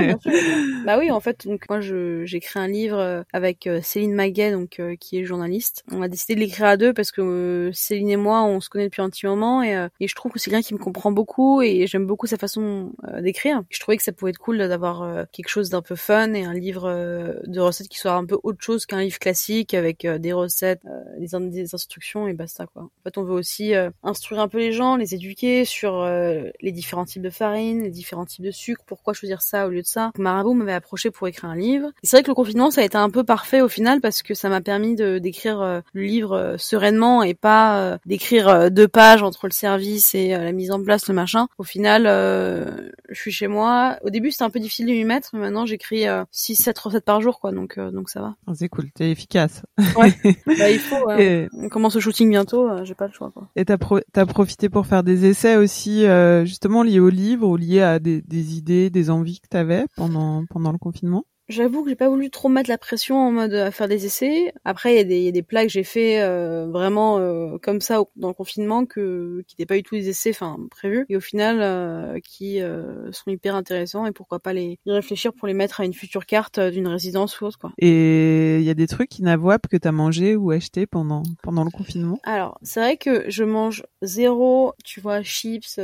bah 0.85 0.97
oui, 0.99 1.11
en 1.11 1.19
fait, 1.19 1.45
donc 1.47 1.65
moi 1.69 1.79
je 1.79 2.25
j'ai 2.25 2.37
écrit 2.37 2.59
un 2.59 2.67
livre 2.67 3.24
avec 3.33 3.67
euh, 3.67 3.79
Céline 3.81 4.13
Maguet, 4.13 4.51
donc 4.51 4.79
euh, 4.79 4.95
qui 4.95 5.17
est 5.17 5.25
journaliste. 5.25 5.83
On 5.91 6.01
a 6.01 6.07
décidé 6.07 6.35
de 6.35 6.39
l'écrire 6.39 6.67
à 6.67 6.77
deux 6.77 6.93
parce 6.93 7.11
que 7.11 7.21
euh, 7.21 7.71
Céline 7.73 8.09
et 8.09 8.17
moi, 8.17 8.43
on 8.43 8.59
se 8.61 8.69
connaît 8.69 8.85
depuis 8.85 9.01
un 9.01 9.09
petit 9.09 9.25
moment 9.25 9.63
et, 9.63 9.75
je 9.99 10.15
trouve 10.15 10.31
que 10.31 10.39
c'est 10.39 10.49
quelqu'un 10.49 10.65
qui 10.65 10.73
me 10.73 10.79
comprend 10.79 11.11
beaucoup 11.11 11.61
et 11.61 11.87
j'aime 11.87 12.05
beaucoup 12.05 12.27
sa 12.27 12.37
façon 12.37 12.93
d'écrire. 13.19 13.63
Je 13.69 13.79
trouvais 13.79 13.97
que 13.97 14.03
ça 14.03 14.11
pouvait 14.11 14.31
être 14.31 14.37
cool 14.37 14.57
d'avoir 14.57 15.27
quelque 15.31 15.49
chose 15.49 15.69
d'un 15.69 15.81
peu 15.81 15.95
fun 15.95 16.33
et 16.33 16.45
un 16.45 16.53
livre 16.53 16.87
de 17.45 17.59
recettes 17.59 17.89
qui 17.89 17.97
soit 17.97 18.13
un 18.13 18.23
peu 18.23 18.37
autre 18.43 18.61
chose 18.61 18.85
qu'un 18.85 19.01
livre 19.01 19.19
classique 19.19 19.73
avec 19.73 20.05
des 20.05 20.31
recettes, 20.31 20.81
des, 21.17 21.73
instructions 21.73 22.27
et 22.27 22.33
basta 22.33 22.67
quoi. 22.67 22.83
En 22.83 23.03
fait, 23.03 23.17
on 23.17 23.23
veut 23.23 23.33
aussi 23.33 23.73
instruire 24.03 24.41
un 24.41 24.47
peu 24.47 24.59
les 24.59 24.71
gens, 24.71 24.95
les 24.95 25.15
éduquer 25.15 25.65
sur 25.65 26.05
les 26.05 26.71
différents 26.71 27.05
types 27.05 27.23
de 27.23 27.29
farine, 27.29 27.81
les 27.81 27.91
différents 27.91 28.25
types 28.25 28.45
de 28.45 28.51
sucre, 28.51 28.83
pourquoi 28.85 29.13
choisir 29.13 29.41
ça 29.41 29.67
au 29.67 29.69
lieu 29.69 29.81
de 29.81 29.87
ça. 29.87 30.11
Marabout 30.17 30.53
m'avait 30.53 30.73
approché 30.73 31.11
pour 31.11 31.27
écrire 31.27 31.49
un 31.49 31.55
livre. 31.55 31.91
C'est 32.03 32.17
vrai 32.17 32.23
que 32.23 32.29
le 32.29 32.35
confinement, 32.35 32.71
ça 32.71 32.81
a 32.81 32.83
été 32.83 32.97
un 32.97 33.09
peu 33.15 33.23
parfait 33.23 33.61
au 33.61 33.69
final 33.69 34.01
parce 34.01 34.21
que 34.21 34.33
ça 34.33 34.49
m'a 34.49 34.61
permis 34.61 34.95
de 34.95 35.19
d'écrire 35.19 35.61
euh, 35.61 35.79
le 35.93 36.03
livre 36.03 36.33
euh, 36.33 36.57
sereinement 36.57 37.23
et 37.23 37.33
pas 37.33 37.79
euh, 37.79 37.97
d'écrire 38.05 38.69
deux 38.69 38.87
pages 38.87 39.23
entre 39.23 39.47
le 39.47 39.53
service 39.53 40.13
et 40.13 40.29
la 40.29 40.51
mise 40.51 40.71
en 40.71 40.83
place, 40.83 41.07
le 41.07 41.13
machin. 41.13 41.47
Au 41.57 41.63
final, 41.63 42.03
je 42.05 43.19
suis 43.19 43.31
chez 43.31 43.47
moi. 43.47 43.97
Au 44.03 44.09
début, 44.09 44.31
c'était 44.31 44.43
un 44.43 44.49
peu 44.49 44.59
difficile 44.59 44.87
de 44.87 44.91
m'y 44.91 45.05
mettre, 45.05 45.29
mais 45.33 45.39
maintenant 45.39 45.65
j'écris 45.65 46.05
6 46.31 46.55
7 46.55 46.77
recettes 46.77 47.05
par 47.05 47.21
jour 47.21 47.39
quoi, 47.39 47.51
donc 47.51 47.79
donc 47.79 48.09
ça 48.09 48.21
va. 48.21 48.35
Ah, 48.47 48.51
c'est 48.53 48.67
cool, 48.69 48.91
t'es 48.91 49.09
efficace. 49.11 49.63
Ouais. 49.97 50.13
bah, 50.45 50.69
il 50.69 50.79
faut 50.79 51.07
on 51.53 51.69
commence 51.69 51.95
le 51.95 52.01
shooting 52.01 52.29
bientôt, 52.29 52.83
j'ai 52.83 52.95
pas 52.95 53.07
le 53.07 53.13
choix 53.13 53.31
quoi. 53.31 53.47
Et 53.55 53.63
t'as 53.63 53.77
pro 53.77 53.99
as 54.15 54.25
profité 54.25 54.69
pour 54.69 54.85
faire 54.85 55.03
des 55.03 55.25
essais 55.25 55.55
aussi 55.55 56.05
justement 56.43 56.83
liés 56.83 56.99
au 56.99 57.09
livre 57.09 57.47
ou 57.47 57.55
liés 57.55 57.81
à 57.81 57.99
des, 57.99 58.21
des 58.21 58.57
idées, 58.57 58.89
des 58.89 59.09
envies 59.09 59.39
que 59.39 59.47
t'avais 59.47 59.85
pendant 59.95 60.43
pendant 60.49 60.71
le 60.71 60.77
confinement? 60.77 61.25
J'avoue 61.47 61.83
que 61.83 61.89
j'ai 61.89 61.95
pas 61.95 62.09
voulu 62.09 62.31
trop 62.31 62.49
mettre 62.49 62.69
la 62.71 62.79
pression 62.79 63.17
en 63.17 63.31
mode 63.31 63.53
à 63.53 63.69
faire 63.69 63.87
des 63.87 64.07
essais. 64.07 64.51
Après, 64.63 64.93
il 64.93 64.97
y, 64.97 64.99
a 64.99 65.03
des, 65.03 65.21
y 65.21 65.27
a 65.27 65.31
des 65.31 65.43
plats 65.43 65.63
que 65.63 65.71
j'ai 65.71 65.83
fait 65.83 66.21
euh, 66.21 66.67
vraiment 66.67 67.19
euh, 67.19 67.57
comme 67.61 67.81
ça 67.81 68.01
dans 68.15 68.29
le 68.29 68.33
confinement 68.33 68.85
que 68.85 69.43
qui 69.47 69.53
n'étaient 69.53 69.67
pas 69.67 69.75
du 69.75 69.83
tout 69.83 69.93
des 69.93 70.09
essais, 70.09 70.31
enfin 70.31 70.57
prévus, 70.71 71.05
et 71.07 71.15
au 71.15 71.19
final 71.19 71.59
euh, 71.61 72.19
qui 72.23 72.59
sont 73.11 73.29
hyper 73.29 73.55
intéressants 73.55 74.05
et 74.05 74.11
pourquoi 74.11 74.39
pas 74.39 74.53
les 74.53 74.79
y 74.85 74.91
réfléchir 74.91 75.33
pour 75.33 75.47
les 75.47 75.53
mettre 75.53 75.81
à 75.81 75.85
une 75.85 75.93
future 75.93 76.25
carte 76.25 76.59
d'une 76.59 76.87
résidence 76.87 77.39
ou 77.39 77.45
autre 77.45 77.59
quoi. 77.59 77.71
Et 77.77 78.57
il 78.57 78.63
y 78.63 78.69
a 78.69 78.73
des 78.73 78.87
trucs 78.87 79.19
inavouables 79.19 79.69
que 79.69 79.77
t'as 79.77 79.91
mangé 79.91 80.35
ou 80.35 80.51
acheté 80.51 80.87
pendant 80.87 81.21
pendant 81.43 81.63
le 81.63 81.69
confinement? 81.69 82.17
Alors 82.23 82.57
c'est 82.63 82.79
vrai 82.79 82.97
que 82.97 83.29
je 83.29 83.43
mange 83.43 83.83
zéro, 84.01 84.73
tu 84.83 84.99
vois, 84.99 85.21
chips 85.21 85.79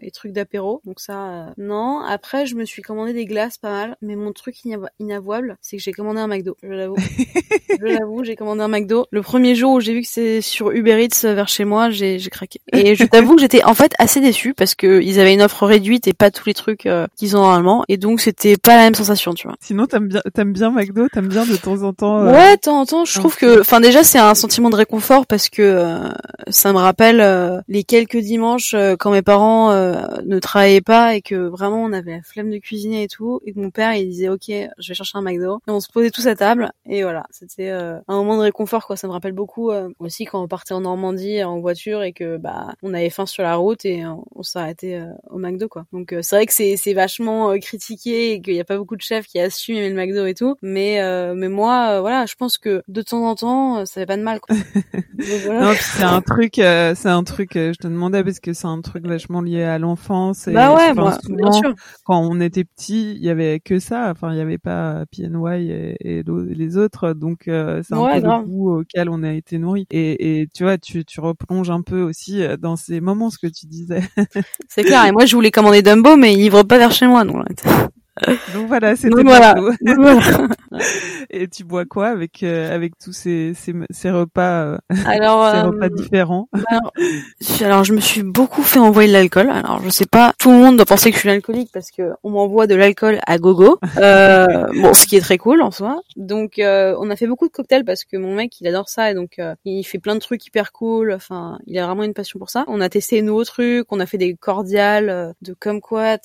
et 0.00 0.10
trucs 0.12 0.32
d'apéro, 0.32 0.80
donc 0.84 1.00
ça 1.00 1.52
non. 1.56 2.00
Après, 2.00 2.46
je 2.46 2.54
me 2.54 2.64
suis 2.64 2.82
commandé 2.82 3.12
des 3.12 3.26
glaces 3.26 3.58
pas 3.58 3.70
mal, 3.70 3.96
mais 4.02 4.14
mon 4.14 4.32
truc 4.32 4.64
inavouable 4.64 4.92
inavouable, 5.00 5.56
c'est 5.60 5.76
que 5.76 5.82
j'ai 5.82 5.92
commandé 5.92 6.20
un 6.20 6.28
McDo. 6.28 6.56
Je 6.62 6.72
l'avoue. 6.72 6.96
je 7.80 7.86
l'avoue, 7.86 8.22
j'ai 8.22 8.36
commandé 8.36 8.62
un 8.62 8.68
McDo. 8.68 9.06
Le 9.10 9.22
premier 9.22 9.54
jour 9.54 9.72
où 9.72 9.80
j'ai 9.80 9.94
vu 9.94 10.02
que 10.02 10.08
c'est 10.08 10.40
sur 10.40 10.70
Uber 10.70 11.02
Eats 11.02 11.32
vers 11.34 11.48
chez 11.48 11.64
moi, 11.64 11.90
j'ai, 11.90 12.18
craqué. 12.30 12.60
Et 12.72 12.94
je 12.94 13.04
t'avoue 13.10 13.34
que 13.34 13.40
j'étais 13.40 13.64
en 13.64 13.74
fait 13.74 13.92
assez 13.98 14.20
déçue 14.20 14.54
parce 14.54 14.74
que 14.74 15.00
ils 15.02 15.18
avaient 15.18 15.32
une 15.32 15.42
offre 15.42 15.66
réduite 15.66 16.06
et 16.06 16.12
pas 16.12 16.30
tous 16.30 16.46
les 16.46 16.54
trucs 16.54 16.86
euh, 16.86 17.06
qu'ils 17.16 17.36
ont 17.36 17.40
normalement. 17.40 17.84
Et 17.88 17.96
donc 17.96 18.20
c'était 18.20 18.56
pas 18.56 18.76
la 18.76 18.84
même 18.84 18.94
sensation, 18.94 19.34
tu 19.34 19.48
vois. 19.48 19.56
Sinon 19.60 19.86
t'aimes 19.86 20.08
bien, 20.08 20.22
t'aimes 20.34 20.52
bien 20.52 20.70
McDo, 20.70 21.08
t'aimes 21.08 21.28
bien 21.28 21.46
de 21.46 21.56
temps 21.56 21.82
en 21.82 21.92
temps. 21.92 22.20
Euh, 22.20 22.32
ouais, 22.32 22.56
de 22.56 22.60
temps 22.60 22.80
en 22.80 22.86
temps. 22.86 23.04
Je 23.04 23.18
trouve 23.18 23.36
que, 23.36 23.60
enfin 23.60 23.80
déjà 23.80 24.04
c'est 24.04 24.18
un 24.18 24.34
sentiment 24.34 24.70
de 24.70 24.76
réconfort 24.76 25.26
parce 25.26 25.48
que 25.48 25.62
euh, 25.62 26.08
ça 26.48 26.72
me 26.72 26.78
rappelle 26.78 27.62
les 27.68 27.84
quelques 27.84 28.18
dimanches 28.18 28.74
quand 28.98 29.10
mes 29.10 29.22
parents 29.22 29.72
ne 29.72 30.38
travaillaient 30.38 30.80
pas 30.80 31.14
et 31.14 31.22
que 31.22 31.34
vraiment 31.34 31.82
on 31.82 31.92
avait 31.92 32.16
la 32.16 32.22
flemme 32.22 32.50
de 32.50 32.58
cuisiner 32.58 33.04
et 33.04 33.08
tout 33.08 33.40
et 33.46 33.52
que 33.52 33.58
mon 33.58 33.70
père 33.70 33.94
il 33.94 34.08
disait 34.08 34.28
ok 34.28 34.50
je 34.78 34.89
vais 34.90 34.94
chercher 34.94 35.18
un 35.18 35.22
McDo. 35.22 35.60
Et 35.66 35.70
on 35.70 35.80
se 35.80 35.88
posait 35.88 36.10
tous 36.10 36.26
à 36.26 36.34
table 36.34 36.70
et 36.86 37.02
voilà, 37.02 37.24
c'était 37.30 37.70
euh, 37.70 37.98
un 38.08 38.16
moment 38.16 38.36
de 38.36 38.42
réconfort 38.42 38.86
quoi. 38.86 38.96
Ça 38.96 39.06
me 39.06 39.12
rappelle 39.12 39.32
beaucoup 39.32 39.70
euh, 39.70 39.88
aussi 39.98 40.24
quand 40.24 40.42
on 40.42 40.48
partait 40.48 40.74
en 40.74 40.80
Normandie 40.80 41.42
en 41.42 41.60
voiture 41.60 42.02
et 42.02 42.12
que 42.12 42.36
bah 42.36 42.74
on 42.82 42.94
avait 42.94 43.10
faim 43.10 43.26
sur 43.26 43.42
la 43.42 43.56
route 43.56 43.84
et 43.84 44.04
on, 44.06 44.42
s'arrêtait 44.42 45.02
au 45.28 45.38
McDo 45.38 45.68
quoi. 45.68 45.84
Donc 45.92 46.14
c'est 46.22 46.36
vrai 46.36 46.46
que 46.46 46.52
c'est 46.52 46.76
c'est 46.76 46.94
vachement 46.94 47.56
critiqué 47.58 48.32
et 48.32 48.40
qu'il 48.40 48.54
y 48.54 48.60
a 48.60 48.64
pas 48.64 48.78
beaucoup 48.78 48.96
de 48.96 49.02
chefs 49.02 49.26
qui 49.26 49.38
assument 49.38 49.78
aimer 49.78 49.90
le 49.90 49.94
McDo 49.94 50.26
et 50.26 50.34
tout, 50.34 50.56
mais 50.62 51.00
mais 51.34 51.48
moi 51.48 52.00
voilà, 52.00 52.26
je 52.26 52.34
pense 52.34 52.58
que 52.58 52.82
de 52.88 53.02
temps 53.02 53.24
en 53.28 53.34
temps 53.34 53.84
ça 53.86 54.00
fait 54.00 54.06
pas 54.06 54.16
de 54.16 54.22
mal 54.22 54.40
quoi. 54.40 54.56
voilà. 55.44 55.74
c'est 55.74 56.02
un 56.02 56.22
truc 56.22 56.54
c'est 56.54 57.06
un 57.06 57.22
truc 57.22 57.50
je 57.54 57.76
te 57.76 57.86
demandais 57.86 58.24
parce 58.24 58.40
que 58.40 58.54
c'est 58.54 58.66
un 58.66 58.80
truc 58.80 59.06
vachement 59.06 59.42
lié 59.42 59.62
à 59.62 59.78
l'enfance 59.78 60.48
et 60.48 60.52
bah 60.52 60.74
ouais, 60.74 60.94
moi, 60.94 61.18
bien 61.28 61.52
sûr. 61.52 61.74
quand 62.04 62.20
on 62.20 62.40
était 62.40 62.64
petit, 62.64 63.14
il 63.14 63.22
y 63.22 63.30
avait 63.30 63.60
que 63.60 63.78
ça, 63.78 64.10
enfin 64.10 64.32
il 64.32 64.38
y 64.38 64.40
avait 64.40 64.58
pas 64.58 64.79
PNY 65.10 65.70
et, 65.70 66.18
et 66.18 66.22
les 66.48 66.76
autres, 66.76 67.12
donc 67.12 67.48
euh, 67.48 67.82
c'est 67.86 67.94
un 67.94 68.20
peu 68.20 68.26
le 68.26 68.44
goût 68.44 68.80
auquel 68.80 69.08
on 69.08 69.22
a 69.22 69.32
été 69.32 69.58
nourri. 69.58 69.86
Et, 69.90 70.40
et 70.40 70.48
tu 70.48 70.64
vois, 70.64 70.78
tu, 70.78 71.04
tu 71.04 71.20
replonges 71.20 71.70
un 71.70 71.82
peu 71.82 72.02
aussi 72.02 72.42
euh, 72.42 72.56
dans 72.56 72.76
ces 72.76 73.00
moments 73.00 73.30
ce 73.30 73.38
que 73.38 73.46
tu 73.46 73.66
disais. 73.66 74.02
c'est 74.68 74.82
clair. 74.82 75.04
Et 75.06 75.12
moi, 75.12 75.26
je 75.26 75.34
voulais 75.34 75.50
commander 75.50 75.82
Dumbo, 75.82 76.16
mais 76.16 76.32
il 76.32 76.38
livre 76.38 76.62
pas 76.62 76.78
vers 76.78 76.92
chez 76.92 77.06
moi, 77.06 77.24
donc. 77.24 77.44
Donc 78.54 78.66
voilà, 78.68 78.96
c'était 78.96 79.22
voilà. 79.22 79.54
voilà. 79.80 80.48
Et 81.30 81.48
tu 81.48 81.64
bois 81.64 81.84
quoi 81.84 82.08
avec 82.08 82.42
euh, 82.42 82.74
avec 82.74 82.98
tous 82.98 83.12
ces 83.12 83.52
ces, 83.54 83.74
ces 83.90 84.10
repas 84.10 84.64
euh, 84.64 84.78
alors 85.04 85.50
ces 85.50 85.60
repas 85.60 85.86
euh, 85.86 85.90
différents 85.90 86.48
alors, 86.68 86.92
alors, 87.60 87.84
je 87.84 87.92
me 87.92 88.00
suis 88.00 88.22
beaucoup 88.22 88.62
fait 88.62 88.78
envoyer 88.78 89.08
de 89.08 89.12
l'alcool. 89.12 89.50
Alors 89.50 89.80
je 89.82 89.88
sais 89.90 90.06
pas, 90.06 90.32
tout 90.38 90.50
le 90.50 90.56
monde 90.56 90.76
doit 90.76 90.86
penser 90.86 91.10
que 91.10 91.16
je 91.16 91.20
suis 91.20 91.30
alcoolique 91.30 91.70
parce 91.72 91.90
que 91.90 92.12
on 92.22 92.30
m'envoie 92.30 92.66
de 92.66 92.74
l'alcool 92.74 93.18
à 93.26 93.38
gogo. 93.38 93.78
bon, 93.96 94.94
ce 94.94 95.06
qui 95.06 95.16
est 95.16 95.20
très 95.20 95.38
cool 95.38 95.62
en 95.62 95.70
soi. 95.70 96.02
Donc 96.16 96.54
on 96.58 97.10
a 97.10 97.16
fait 97.16 97.26
beaucoup 97.26 97.46
de 97.46 97.52
cocktails 97.52 97.84
parce 97.84 98.04
que 98.04 98.16
mon 98.16 98.34
mec 98.34 98.60
il 98.60 98.66
adore 98.66 98.88
ça 98.88 99.10
et 99.10 99.14
donc 99.14 99.40
il 99.64 99.84
fait 99.84 99.98
plein 99.98 100.14
de 100.14 100.20
trucs 100.20 100.44
hyper 100.46 100.72
cool. 100.72 101.12
Enfin, 101.12 101.58
il 101.66 101.78
a 101.78 101.86
vraiment 101.86 102.04
une 102.04 102.14
passion 102.14 102.38
pour 102.38 102.50
ça. 102.50 102.64
On 102.68 102.80
a 102.80 102.88
testé 102.88 103.22
nouveaux 103.22 103.44
trucs, 103.44 103.86
on 103.90 104.00
a 104.00 104.06
fait 104.06 104.18
des 104.18 104.34
cordiales 104.34 105.34
de 105.42 105.54
kumquat. 105.54 106.18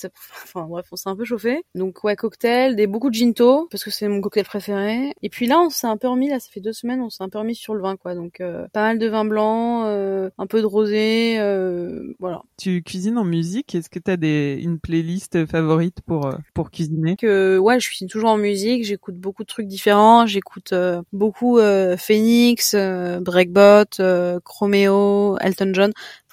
Enfin 0.43 0.65
bref, 0.67 0.85
on 0.91 0.95
s'est 0.95 1.09
un 1.09 1.15
peu 1.15 1.25
chauffé. 1.25 1.63
Donc 1.75 1.84
ouais, 2.03 2.15
cocktail, 2.15 2.75
des 2.75 2.87
beaucoup 2.87 3.09
de 3.09 3.15
ginto 3.15 3.67
parce 3.71 3.83
que 3.83 3.91
c'est 3.91 4.07
mon 4.07 4.21
cocktail 4.21 4.45
préféré. 4.45 5.13
Et 5.21 5.29
puis 5.29 5.47
là, 5.47 5.59
on 5.59 5.69
s'est 5.69 5.87
un 5.87 5.97
peu 5.97 6.07
remis 6.07 6.29
là, 6.29 6.39
ça 6.39 6.49
fait 6.51 6.59
deux 6.59 6.73
semaines, 6.73 7.01
on 7.01 7.09
s'est 7.09 7.23
un 7.23 7.29
peu 7.29 7.39
remis 7.39 7.55
sur 7.55 7.73
le 7.73 7.81
vin 7.81 7.95
quoi. 7.95 8.15
Donc 8.15 8.41
euh, 8.41 8.67
pas 8.73 8.81
mal 8.81 8.99
de 8.99 9.07
vin 9.07 9.25
blanc, 9.25 9.83
euh, 9.85 10.29
un 10.37 10.47
peu 10.47 10.61
de 10.61 10.65
rosé, 10.65 11.37
euh, 11.39 12.13
voilà. 12.19 12.41
Tu 12.57 12.83
cuisines 12.83 13.17
en 13.17 13.25
musique? 13.25 13.75
Est-ce 13.75 13.89
que 13.89 13.99
tu 13.99 14.11
as 14.11 14.17
des 14.17 14.59
une 14.61 14.79
playlist 14.79 15.45
favorite 15.45 16.01
pour 16.05 16.29
pour 16.53 16.71
cuisiner? 16.71 17.15
Que 17.15 17.57
ouais, 17.57 17.79
je 17.79 17.87
cuisine 17.87 18.07
toujours 18.07 18.29
en 18.29 18.37
musique. 18.37 18.83
J'écoute 18.85 19.15
beaucoup 19.15 19.43
de 19.43 19.47
trucs 19.47 19.67
différents. 19.67 20.25
J'écoute 20.25 20.73
beaucoup 21.13 21.59
Phoenix, 21.97 22.75
Breakbot, 22.75 24.39
Chromeo, 24.43 25.37
Elton 25.39 25.71
John 25.73 25.91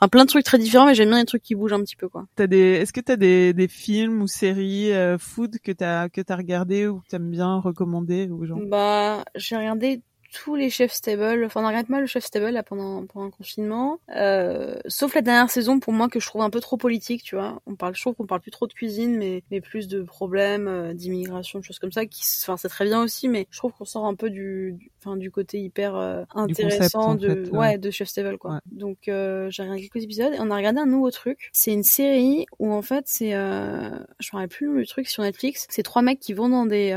plein 0.08 0.24
de 0.24 0.28
trucs 0.28 0.44
très 0.44 0.58
différents, 0.58 0.86
mais 0.86 0.94
j'aime 0.94 1.08
bien 1.08 1.18
les 1.18 1.24
trucs 1.24 1.42
qui 1.42 1.54
bougent 1.54 1.72
un 1.72 1.80
petit 1.80 1.96
peu, 1.96 2.08
quoi. 2.08 2.26
T'as 2.36 2.46
des, 2.46 2.58
est-ce 2.58 2.92
que 2.92 3.00
t'as 3.00 3.16
des, 3.16 3.52
des 3.52 3.68
films 3.68 4.22
ou 4.22 4.26
séries 4.26 4.92
euh, 4.92 5.18
food 5.18 5.58
que 5.62 5.72
t'as 5.72 6.08
que 6.08 6.20
t'as 6.20 6.36
regardé 6.36 6.86
ou 6.86 7.00
que 7.00 7.08
t'aimes 7.08 7.30
bien 7.30 7.58
recommander 7.58 8.28
aux 8.30 8.44
gens? 8.44 8.58
Bah, 8.68 9.24
j'ai 9.34 9.56
regardé 9.56 10.02
tous 10.32 10.54
les 10.54 10.70
chefs 10.70 10.92
stable. 10.92 11.44
Enfin, 11.44 11.62
on 11.62 11.66
regarde 11.66 11.88
mal 11.88 12.02
le 12.02 12.06
chef 12.06 12.24
stable 12.24 12.50
là 12.50 12.62
pendant 12.62 13.06
pendant 13.06 13.26
le 13.26 13.30
confinement. 13.30 14.00
Euh, 14.16 14.76
sauf 14.86 15.14
la 15.14 15.22
dernière 15.22 15.50
saison 15.50 15.80
pour 15.80 15.92
moi 15.92 16.08
que 16.08 16.20
je 16.20 16.26
trouve 16.26 16.42
un 16.42 16.50
peu 16.50 16.60
trop 16.60 16.76
politique, 16.76 17.22
tu 17.22 17.36
vois. 17.36 17.60
On 17.66 17.74
parle, 17.74 17.94
je 17.94 18.00
trouve 18.00 18.14
qu'on 18.14 18.26
parle 18.26 18.40
plus 18.40 18.50
trop 18.50 18.66
de 18.66 18.72
cuisine, 18.72 19.16
mais 19.16 19.42
mais 19.50 19.60
plus 19.60 19.88
de 19.88 20.02
problèmes 20.02 20.68
euh, 20.68 20.94
d'immigration, 20.94 21.58
de 21.58 21.64
choses 21.64 21.78
comme 21.78 21.92
ça. 21.92 22.06
Qui, 22.06 22.22
enfin, 22.42 22.56
c'est 22.56 22.68
très 22.68 22.84
bien 22.84 23.02
aussi, 23.02 23.28
mais 23.28 23.46
je 23.50 23.58
trouve 23.58 23.72
qu'on 23.72 23.84
sort 23.84 24.06
un 24.06 24.14
peu 24.14 24.30
du, 24.30 24.78
enfin, 24.98 25.16
du 25.16 25.30
côté 25.30 25.60
hyper 25.60 25.96
euh, 25.96 26.24
intéressant 26.34 27.14
de 27.14 27.48
ouais 27.52 27.78
de 27.78 27.90
chef 27.90 28.08
stable 28.08 28.38
quoi. 28.38 28.60
Donc 28.70 29.08
euh, 29.08 29.48
j'ai 29.50 29.62
regardé 29.62 29.82
quelques 29.82 30.04
épisodes 30.04 30.32
et 30.32 30.38
on 30.40 30.50
a 30.50 30.56
regardé 30.56 30.80
un 30.80 30.86
nouveau 30.86 31.10
truc. 31.10 31.50
C'est 31.52 31.72
une 31.72 31.82
série 31.82 32.46
où 32.58 32.72
en 32.72 32.82
fait 32.82 33.04
c'est, 33.06 33.34
euh, 33.34 33.90
je 34.20 34.30
me 34.32 34.40
rappelle 34.40 34.48
plus 34.48 34.74
le 34.74 34.86
truc 34.86 35.08
sur 35.08 35.22
Netflix. 35.22 35.66
C'est 35.70 35.82
trois 35.82 36.02
mecs 36.02 36.20
qui 36.20 36.32
vont 36.32 36.48
dans 36.48 36.66
des 36.66 36.92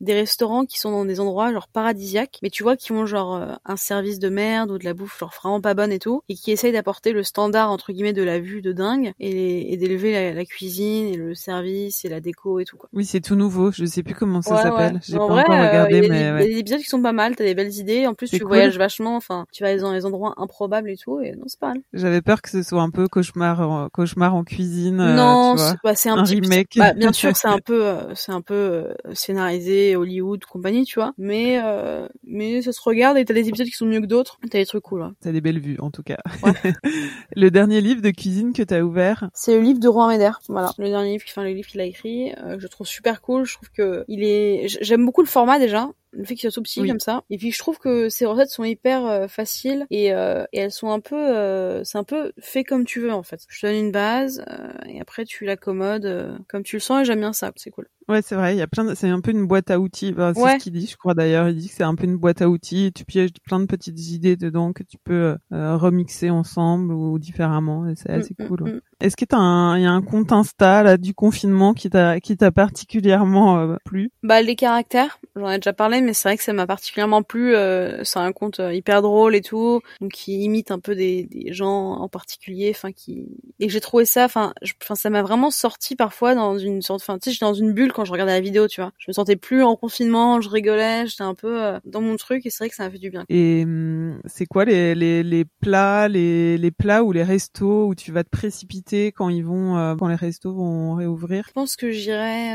des 0.00 0.14
restaurants 0.14 0.64
qui 0.66 0.78
sont 0.78 0.90
dans 0.90 1.04
des 1.04 1.20
endroits 1.20 1.52
genre 1.52 1.68
paradisiaques, 1.68 2.38
mais 2.42 2.50
tu 2.50 2.62
vois 2.62 2.69
qui 2.76 2.92
ont 2.92 3.06
genre 3.06 3.36
euh, 3.36 3.54
un 3.64 3.76
service 3.76 4.18
de 4.18 4.28
merde 4.28 4.70
ou 4.70 4.78
de 4.78 4.84
la 4.84 4.94
bouffe 4.94 5.18
genre 5.18 5.32
vraiment 5.40 5.60
pas 5.60 5.74
bonne 5.74 5.92
et 5.92 5.98
tout, 5.98 6.22
et 6.28 6.34
qui 6.34 6.50
essayent 6.50 6.72
d'apporter 6.72 7.12
le 7.12 7.22
standard 7.22 7.70
entre 7.70 7.92
guillemets 7.92 8.12
de 8.12 8.22
la 8.22 8.40
vue 8.40 8.62
de 8.62 8.72
dingue 8.72 9.12
et, 9.20 9.72
et 9.72 9.76
d'élever 9.76 10.32
la, 10.32 10.44
cuisine 10.44 11.06
et 11.06 11.16
le 11.16 11.34
service 11.34 12.04
et 12.04 12.08
la 12.08 12.20
déco 12.20 12.60
et 12.60 12.64
tout 12.64 12.76
quoi. 12.76 12.88
Oui, 12.92 13.04
c'est 13.04 13.20
tout 13.20 13.34
nouveau. 13.34 13.70
Je 13.72 13.84
sais 13.84 14.02
plus 14.02 14.14
comment 14.14 14.42
ça 14.42 14.62
s'appelle. 14.62 15.00
J'ai 15.02 15.16
pas 15.16 15.24
encore 15.24 15.38
regardé, 15.38 16.02
euh, 16.02 16.06
mais 16.08 16.20
y 16.20 16.24
a 16.24 16.38
des 16.38 16.58
épisodes 16.58 16.80
qui 16.80 16.86
sont 16.86 17.02
pas 17.02 17.12
mal. 17.12 17.36
T'as 17.36 17.44
des 17.44 17.54
belles 17.54 17.72
idées. 17.72 18.06
En 18.06 18.14
plus, 18.14 18.30
tu 18.30 18.42
voyages 18.42 18.78
vachement. 18.78 19.16
Enfin, 19.16 19.46
tu 19.52 19.62
vas 19.62 19.76
dans 19.76 19.92
les 19.92 20.06
endroits 20.06 20.34
improbables 20.36 20.90
et 20.90 20.96
tout. 20.96 21.20
Et 21.20 21.32
non, 21.32 21.44
c'est 21.46 21.58
pas 21.58 21.68
mal. 21.68 21.80
J'avais 21.92 22.22
peur 22.22 22.42
que 22.42 22.50
ce 22.50 22.62
soit 22.62 22.82
un 22.82 22.90
peu 22.90 23.08
cauchemar, 23.08 23.60
en, 23.60 23.88
cauchemar 23.88 24.34
en 24.34 24.44
cuisine. 24.44 25.00
Euh, 25.00 25.14
non, 25.14 25.56
bah, 25.84 25.94
c'est 25.94 26.10
un, 26.10 26.22
petit 26.22 26.40
remake. 26.40 26.74
Bah, 26.76 26.92
bien 26.92 27.12
sûr, 27.12 27.30
c'est 27.36 27.48
un 27.48 27.58
peu, 27.58 27.84
c'est 28.14 28.32
un 28.32 28.40
peu 28.42 28.88
scénarisé 29.12 29.96
Hollywood 29.96 30.44
compagnie, 30.44 30.84
tu 30.84 30.98
vois. 30.98 31.12
Mais 31.18 31.60
mais 32.30 32.62
ça 32.62 32.72
se 32.72 32.80
regarde 32.82 33.18
et 33.18 33.24
t'as 33.24 33.34
des 33.34 33.48
épisodes 33.48 33.66
qui 33.66 33.74
sont 33.74 33.86
mieux 33.86 34.00
que 34.00 34.06
d'autres. 34.06 34.38
T'as 34.50 34.58
des 34.58 34.66
trucs 34.66 34.82
cool. 34.82 35.02
Hein. 35.02 35.14
T'as 35.20 35.32
des 35.32 35.40
belles 35.40 35.60
vues, 35.60 35.76
en 35.80 35.90
tout 35.90 36.02
cas. 36.02 36.18
le 37.36 37.50
dernier 37.50 37.80
livre 37.80 38.02
de 38.02 38.10
cuisine 38.10 38.52
que 38.52 38.62
t'as 38.62 38.80
ouvert 38.80 39.28
C'est 39.34 39.54
le 39.54 39.60
livre 39.60 39.80
de 39.80 39.88
Rouen 39.88 40.08
Méder. 40.08 40.30
Voilà, 40.48 40.72
le 40.78 40.88
dernier 40.88 41.12
livre, 41.12 41.24
enfin 41.28 41.42
le 41.42 41.50
livre 41.50 41.68
qu'il 41.68 41.80
a 41.80 41.84
écrit, 41.84 42.32
euh, 42.32 42.56
je 42.58 42.66
trouve 42.66 42.86
super 42.86 43.20
cool. 43.20 43.44
Je 43.44 43.54
trouve 43.54 43.70
que 43.70 44.04
il 44.08 44.22
est, 44.22 44.66
j'aime 44.80 45.04
beaucoup 45.04 45.22
le 45.22 45.28
format 45.28 45.58
déjà 45.58 45.88
le 46.12 46.24
fait 46.24 46.34
qu'il 46.34 46.50
soit 46.50 46.62
tout 46.62 46.86
comme 46.86 47.00
ça. 47.00 47.22
Et 47.30 47.38
puis 47.38 47.52
je 47.52 47.58
trouve 47.58 47.78
que 47.78 48.08
ces 48.08 48.26
recettes 48.26 48.50
sont 48.50 48.64
hyper 48.64 49.06
euh, 49.06 49.28
faciles 49.28 49.86
et, 49.90 50.12
euh, 50.12 50.44
et, 50.52 50.58
elles 50.58 50.72
sont 50.72 50.90
un 50.90 51.00
peu, 51.00 51.16
euh, 51.16 51.84
c'est 51.84 51.98
un 51.98 52.04
peu 52.04 52.32
fait 52.38 52.64
comme 52.64 52.84
tu 52.84 53.00
veux 53.00 53.12
en 53.12 53.22
fait. 53.22 53.40
Je 53.48 53.60
te 53.60 53.66
donne 53.66 53.76
une 53.76 53.92
base 53.92 54.44
et 54.86 55.00
après 55.00 55.24
tu 55.24 55.44
l'accommodes 55.44 56.38
comme 56.48 56.62
tu 56.62 56.76
le 56.76 56.80
sens 56.80 57.02
et 57.02 57.04
j'aime 57.04 57.20
bien 57.20 57.32
ça, 57.32 57.52
c'est 57.56 57.70
cool. 57.70 57.88
Ouais, 58.08 58.22
c'est 58.22 58.34
vrai, 58.34 58.56
il 58.56 58.58
y 58.58 58.62
a 58.62 58.66
plein 58.66 58.84
de... 58.84 58.94
c'est 58.94 59.08
un 59.08 59.20
peu 59.20 59.30
une 59.30 59.46
boîte 59.46 59.70
à 59.70 59.78
outils. 59.78 60.14
c'est 60.16 60.34
ce 60.34 60.56
qu'il 60.58 60.72
dit, 60.72 60.86
je 60.86 60.96
crois 60.96 61.14
d'ailleurs. 61.14 61.48
Il 61.48 61.56
dit 61.56 61.68
que 61.68 61.74
c'est 61.74 61.84
un 61.84 61.94
peu 61.94 62.04
une 62.04 62.16
boîte 62.16 62.42
à 62.42 62.48
outils 62.48 62.86
et 62.86 62.92
tu 62.92 63.04
pièges 63.04 63.30
plein 63.44 63.60
de 63.60 63.66
petites 63.66 64.00
idées 64.10 64.36
dedans 64.36 64.72
que 64.72 64.82
tu 64.82 64.98
peux 64.98 65.36
remixer 65.50 66.30
ensemble 66.30 66.92
ou 66.92 67.18
différemment 67.18 67.88
et 67.88 67.94
c'est 67.94 68.10
mm, 68.10 68.20
assez 68.20 68.34
mm, 68.38 68.46
cool. 68.46 68.62
Mm. 68.64 68.80
Est-ce 69.00 69.16
que 69.16 69.24
t'as 69.24 69.38
un, 69.38 69.78
y 69.78 69.86
a 69.86 69.90
un 69.90 70.02
compte 70.02 70.32
Insta 70.32 70.82
là 70.82 70.96
du 70.96 71.14
confinement 71.14 71.74
qui 71.74 71.90
t'a, 71.90 72.20
qui 72.20 72.36
t'a 72.36 72.50
particulièrement 72.50 73.76
plu? 73.84 74.10
Bah 74.22 74.42
les 74.42 74.56
caractères, 74.56 75.18
j'en 75.36 75.50
ai 75.50 75.56
déjà 75.56 75.72
parlé 75.72 76.00
mais 76.00 76.12
c'est 76.12 76.28
vrai 76.28 76.36
que 76.36 76.42
ça 76.42 76.52
m'a 76.52 76.66
particulièrement 76.66 77.22
plu. 77.22 77.54
Euh, 77.54 78.02
c'est 78.04 78.18
un 78.18 78.32
conte 78.32 78.60
euh, 78.60 78.74
hyper 78.74 79.02
drôle 79.02 79.34
et 79.34 79.40
tout, 79.40 79.80
donc 80.00 80.12
qui 80.12 80.42
imite 80.42 80.70
un 80.70 80.78
peu 80.78 80.94
des, 80.94 81.24
des 81.24 81.52
gens 81.52 81.92
en 81.92 82.08
particulier, 82.08 82.72
enfin 82.74 82.92
qui 82.92 83.28
et 83.58 83.68
j'ai 83.68 83.80
trouvé 83.80 84.04
ça, 84.04 84.24
enfin, 84.24 84.52
enfin 84.82 84.94
ça 84.94 85.10
m'a 85.10 85.22
vraiment 85.22 85.50
sorti 85.50 85.96
parfois 85.96 86.34
dans 86.34 86.58
une 86.58 86.82
sorte, 86.82 87.00
enfin 87.02 87.18
tu 87.18 87.24
sais, 87.24 87.32
j'étais 87.32 87.46
dans 87.46 87.54
une 87.54 87.72
bulle 87.72 87.92
quand 87.92 88.04
je 88.04 88.12
regardais 88.12 88.32
la 88.32 88.40
vidéo, 88.40 88.68
tu 88.68 88.80
vois. 88.80 88.92
Je 88.98 89.06
me 89.08 89.12
sentais 89.12 89.36
plus 89.36 89.62
en 89.62 89.76
confinement, 89.76 90.40
je 90.40 90.48
rigolais, 90.48 91.06
j'étais 91.06 91.22
un 91.22 91.34
peu 91.34 91.62
euh, 91.62 91.78
dans 91.84 92.00
mon 92.00 92.16
truc 92.16 92.46
et 92.46 92.50
c'est 92.50 92.64
vrai 92.64 92.70
que 92.70 92.76
ça 92.76 92.84
m'a 92.84 92.90
fait 92.90 92.98
du 92.98 93.10
bien. 93.10 93.24
Et 93.28 93.62
hum, 93.64 94.20
c'est 94.26 94.46
quoi 94.46 94.64
les, 94.64 94.94
les, 94.94 95.22
les 95.22 95.44
plats, 95.44 96.08
les, 96.08 96.58
les 96.58 96.70
plats 96.70 97.02
ou 97.02 97.12
les 97.12 97.22
restos 97.22 97.86
où 97.88 97.94
tu 97.94 98.12
vas 98.12 98.24
te 98.24 98.30
précipiter 98.30 98.89
quand 99.14 99.28
ils 99.28 99.44
vont, 99.44 99.76
euh, 99.76 99.96
quand 99.96 100.08
les 100.08 100.14
restos 100.14 100.52
vont 100.52 100.94
réouvrir? 100.94 101.44
Je 101.48 101.52
pense 101.52 101.76
que 101.76 101.90
j'irai 101.90 102.54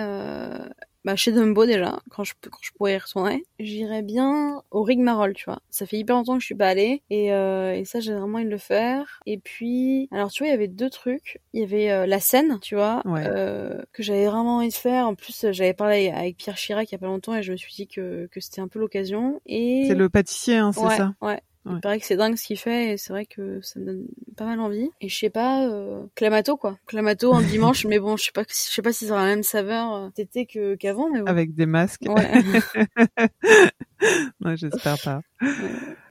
bah, 1.06 1.16
chez 1.16 1.32
Dumbo 1.32 1.68
déjà, 1.68 2.00
quand 2.10 2.24
je, 2.24 2.34
quand 2.42 2.58
je 2.62 2.72
pourrais 2.72 2.96
y 2.96 2.98
retourner. 2.98 3.46
J'irais 3.60 4.02
bien 4.02 4.64
au 4.72 4.82
Rigmarole, 4.82 5.36
tu 5.36 5.46
vois. 5.46 5.62
Ça 5.70 5.86
fait 5.86 5.98
hyper 5.98 6.16
longtemps 6.16 6.34
que 6.34 6.40
je 6.40 6.48
suis 6.48 6.56
pas 6.56 6.68
allée 6.68 7.04
et, 7.12 7.32
euh, 7.32 7.76
et 7.76 7.86
ça 7.86 8.00
j'ai 8.00 8.16
vraiment 8.16 8.40
envie 8.40 8.46
de 8.46 8.50
le 8.50 8.58
faire. 8.58 9.20
Et 9.28 9.38
puis, 9.38 10.10
alors 10.12 10.32
tu 10.32 10.42
vois, 10.42 10.48
il 10.48 10.52
y 10.52 10.56
avait 10.56 10.68
deux 10.68 10.90
trucs. 10.90 11.40
Il 11.54 11.62
y 11.62 11.64
avait 11.64 11.92
euh, 11.92 12.08
la 12.08 12.20
scène, 12.20 12.58
tu 12.60 12.74
vois, 12.74 13.04
euh, 13.06 13.84
que 13.94 14.02
j'avais 14.02 14.26
vraiment 14.26 14.58
envie 14.58 14.70
de 14.70 14.74
faire. 14.74 15.08
En 15.08 15.14
plus, 15.14 15.46
j'avais 15.52 15.76
parlé 15.76 16.10
avec 16.10 16.38
Pierre 16.38 16.56
Chirac 16.56 16.90
il 16.90 16.94
y 16.94 16.96
a 16.96 17.00
pas 17.00 17.06
longtemps 17.06 17.36
et 17.36 17.44
je 17.44 17.52
me 17.52 17.58
suis 17.58 17.74
dit 17.76 17.88
que, 17.88 18.28
que 18.32 18.40
c'était 18.40 18.62
un 18.62 18.68
peu 18.68 18.80
l'occasion. 18.80 19.40
Et 19.46 19.86
c'est 19.88 19.94
le 19.96 20.10
pâtissier, 20.10 20.58
hein, 20.58 20.72
c'est 20.72 20.90
ça? 20.90 21.14
Ouais. 21.22 21.40
Il 21.68 21.80
paraît 21.82 22.00
que 22.00 22.06
c'est 22.06 22.16
dingue 22.16 22.36
ce 22.36 22.46
qu'il 22.46 22.58
fait 22.58 22.92
et 22.94 22.98
c'est 22.98 23.12
vrai 23.12 23.26
que 23.26 23.60
ça 23.62 23.80
me 23.80 23.86
donne 23.86 24.06
pas 24.38 24.46
mal 24.46 24.60
envie. 24.60 24.90
Et 25.02 25.10
je 25.10 25.18
sais 25.18 25.30
pas, 25.30 25.66
euh, 25.68 26.04
Clamato 26.16 26.58
quoi. 26.58 26.78
Clamato 26.86 27.32
en 27.32 27.42
dimanche, 27.42 27.86
mais 27.86 28.00
bon, 28.00 28.18
je 28.18 28.26
sais 28.26 28.32
pas, 28.32 28.44
je 28.48 28.54
sais 28.54 28.82
pas 28.82 28.94
si 28.94 29.08
ça 29.08 29.14
aura 29.14 29.24
la 29.24 29.30
même 29.30 29.44
saveur 29.44 29.94
euh, 29.94 30.10
d'été 30.16 30.46
que 30.46 30.76
qu'avant. 30.76 31.10
Mais 31.10 31.22
bon. 31.22 31.26
Avec 31.26 31.56
des 31.56 31.66
masques. 31.66 32.04
Ouais. 32.08 32.32
ouais 34.46 34.58
j'espère 34.58 34.98
pas. 35.04 35.22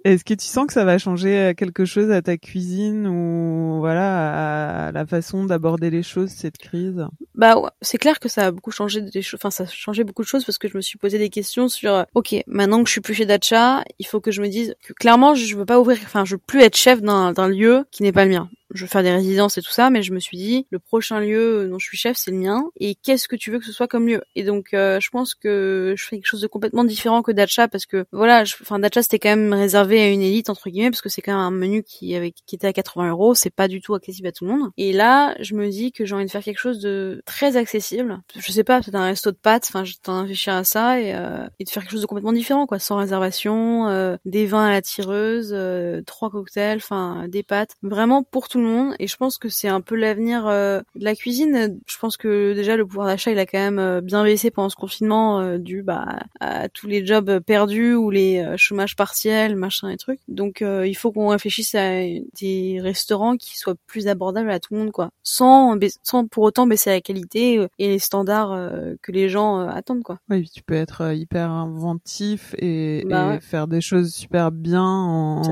Est-ce 0.05 0.23
que 0.23 0.35
tu 0.35 0.45
sens 0.45 0.67
que 0.67 0.75
ça 0.75 0.85
va 0.85 0.99
changer 0.99 1.39
euh, 1.39 1.55
quelque 1.55 1.87
chose 1.87 2.11
à 2.11 2.21
ta 2.21 2.37
cuisine 2.37 3.07
ou 3.07 3.79
voilà 3.79 4.89
à 4.89 4.93
la 4.93 5.07
façon 5.07 5.45
d'aborder 5.45 5.89
les 5.89 6.03
choses 6.03 6.29
cette 6.29 6.59
crise? 6.59 7.07
Bah 7.35 7.59
ouais, 7.59 7.71
c'est 7.81 7.97
clair 7.97 8.21
que 8.21 8.29
ça 8.29 8.47
a 8.47 8.51
beaucoup 8.51 8.71
changé 8.71 9.01
des 9.01 9.23
choses. 9.23 9.41
Enfin, 9.43 9.51
ça 9.51 9.65
a 9.65 9.67
changé 9.67 10.05
beaucoup 10.05 10.23
de 10.23 10.29
choses 10.29 10.45
parce 10.45 10.59
que 10.59 10.69
je 10.69 10.77
me 10.77 10.83
suis 10.83 10.99
posé 10.99 11.19
des 11.19 11.31
questions 11.31 11.69
sur. 11.69 11.95
Euh, 11.95 12.05
ok, 12.15 12.35
maintenant 12.47 12.83
que 12.83 12.89
je 12.89 12.93
suis 12.93 13.01
plus 13.01 13.15
chez 13.15 13.25
Dacha, 13.25 13.83
il 13.99 14.07
faut 14.07 14.21
que 14.21 14.31
je 14.31 14.43
me 14.43 14.49
dise 14.49 14.75
que 14.83 14.93
clairement 14.93 15.35
je 15.35 15.57
veux 15.57 15.65
pas 15.65 15.81
ouvrir. 15.81 15.99
Enfin, 16.03 16.27
je 16.27 16.35
veux 16.35 16.43
plus 16.47 16.61
être 16.61 16.77
chef 16.77 17.01
d'un 17.01 17.49
lieu 17.49 17.87
qui 17.91 18.03
n'est 18.03 18.13
pas 18.13 18.25
le 18.25 18.31
mien 18.31 18.51
je 18.75 18.83
veux 18.83 18.89
faire 18.89 19.03
des 19.03 19.13
résidences 19.13 19.59
et 19.59 19.63
tout 19.63 19.71
ça, 19.71 19.91
mais 19.91 20.03
je 20.03 20.13
me 20.13 20.21
suis 20.21 20.37
dit, 20.37 20.67
le 20.71 20.79
prochain 20.79 21.21
lieu 21.21 21.69
dont 21.69 21.79
je 21.79 21.87
suis 21.87 21.97
chef, 21.97 22.17
c'est 22.17 22.31
le 22.31 22.39
mien. 22.39 22.65
Et 22.79 22.95
qu'est-ce 22.95 23.29
que 23.29 23.37
tu 23.37 23.51
veux 23.51 23.59
que 23.59 23.65
ce 23.65 23.73
soit 23.73 23.89
comme 23.89 24.07
lieu? 24.07 24.23
Et 24.35 24.43
donc, 24.43 24.75
euh, 24.75 25.01
je 25.01 25.11
pense 25.11 25.35
que 25.35 25.95
je 25.97 26.05
fais 26.05 26.17
quelque 26.17 26.27
chose 26.27 26.41
de 26.41 26.47
complètement 26.47 26.85
différent 26.85 27.23
que 27.23 27.33
Dacha 27.33 27.69
parce 27.69 27.87
que 27.87 28.05
voilà, 28.13 28.43
enfin 28.61 28.79
Dacha 28.79 29.03
c'était 29.03 29.19
quand 29.19 29.31
même 29.31 29.53
réservé 29.53 30.01
à 30.01 30.09
une 30.09 30.23
élite 30.23 30.51
entre 30.51 30.71
guillemets 30.71 30.91
parce 30.91 31.03
que 31.03 31.09
c'est 31.09 31.23
quand 31.23 31.33
même 31.33 31.41
un 31.41 31.51
menu 31.51 31.83
qui 31.83 32.15
avait 32.15 32.33
qui 32.33 32.55
était 32.55 32.67
à 32.67 32.73
80 32.73 33.11
euros, 33.11 33.35
c'est 33.35 33.51
pas 33.51 33.69
du 33.69 33.81
tout 33.81 33.95
accessible 33.95 34.29
à 34.29 34.33
tout 34.33 34.45
le 34.45 34.53
monde. 34.53 34.71
Et 34.77 34.93
là, 34.93 35.35
je 35.41 35.55
me 35.55 35.69
dis 35.69 35.93
que 35.93 36.05
j'ai 36.05 36.15
envie 36.15 36.27
de 36.27 36.31
faire 36.31 36.43
quelque 36.43 36.59
chose 36.59 36.81
de 36.81 37.23
très 37.27 37.57
accessible. 37.57 38.21
Je 38.37 38.53
sais 38.53 38.65
pas, 38.65 38.81
peut-être 38.81 38.95
un 38.95 39.07
resto 39.07 39.31
de 39.31 39.37
pâtes. 39.37 39.67
Enfin, 39.69 39.85
je 39.85 39.95
t'en 40.03 40.23
réfléchir 40.23 40.55
à 40.55 40.65
ça 40.65 41.01
et, 41.01 41.15
euh, 41.15 41.47
et 41.59 41.65
de 41.65 41.71
faire 41.71 41.83
quelque 41.83 41.93
chose 41.93 42.03
de 42.03 42.07
complètement 42.07 42.33
différent, 42.33 42.67
quoi, 42.67 42.79
sans 42.79 42.97
réservation, 42.97 43.89
euh, 43.89 44.17
des 44.25 44.47
vins 44.47 44.67
à 44.67 44.71
la 44.71 44.83
tireuse, 44.83 45.51
euh, 45.53 46.03
trois 46.07 46.31
cocktails, 46.31 46.79
enfin 46.79 47.27
des 47.29 47.43
pâtes, 47.43 47.75
vraiment 47.83 48.23
pour 48.23 48.49
tout 48.49 48.59
le 48.59 48.64
monde. 48.64 48.64
Et 48.99 49.07
je 49.07 49.17
pense 49.17 49.39
que 49.39 49.49
c'est 49.49 49.69
un 49.69 49.81
peu 49.81 49.95
l'avenir 49.95 50.45
de 50.45 50.83
la 50.97 51.15
cuisine. 51.15 51.79
Je 51.87 51.99
pense 51.99 52.17
que 52.17 52.55
déjà 52.55 52.77
le 52.77 52.87
pouvoir 52.87 53.07
d'achat 53.07 53.31
il 53.31 53.39
a 53.39 53.47
quand 53.47 53.59
même 53.59 54.01
bien 54.01 54.25
baissé 54.25 54.51
pendant 54.51 54.69
ce 54.69 54.77
confinement 54.77 55.59
dû 55.59 55.83
bah, 55.83 56.21
à 56.41 56.69
tous 56.69 56.87
les 56.87 57.05
jobs 57.05 57.41
perdus 57.41 57.95
ou 57.95 58.11
les 58.11 58.55
chômages 58.57 58.97
partiels, 58.97 59.57
machin 59.57 59.89
et 59.89 59.97
trucs. 59.97 60.21
Donc 60.29 60.63
il 60.63 60.95
faut 60.95 61.13
qu'on 61.13 61.29
réfléchisse 61.29 61.75
à 61.75 62.01
des 62.41 62.79
restaurants 62.81 63.37
qui 63.37 63.59
soient 63.59 63.77
plus 63.87 64.09
abordables 64.09 64.51
à 64.51 64.61
tout 64.61 64.75
le 64.75 64.81
monde, 64.81 64.93
quoi, 64.93 65.11
sans 65.23 65.77
sans 66.03 66.27
pour 66.27 66.45
autant 66.45 66.67
baisser 66.67 66.91
la 66.91 67.01
qualité 67.01 67.67
et 67.79 67.89
les 67.89 67.99
standards 67.99 68.71
que 69.03 69.13
les 69.13 69.29
gens 69.29 69.59
attendent, 69.69 70.03
quoi. 70.03 70.19
Oui, 70.31 70.49
tu 70.49 70.63
peux 70.63 70.75
être 70.75 71.03
euh, 71.03 71.15
hyper 71.15 71.51
inventif 71.51 72.55
et, 72.59 73.05
bah 73.09 73.39
faire 73.41 73.67
des 73.67 73.81
choses 73.81 74.13
super 74.13 74.51
bien 74.51 74.85
en, 74.85 75.43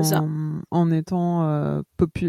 en 0.71 0.91
étant 0.91 1.43
euh, 1.43 1.81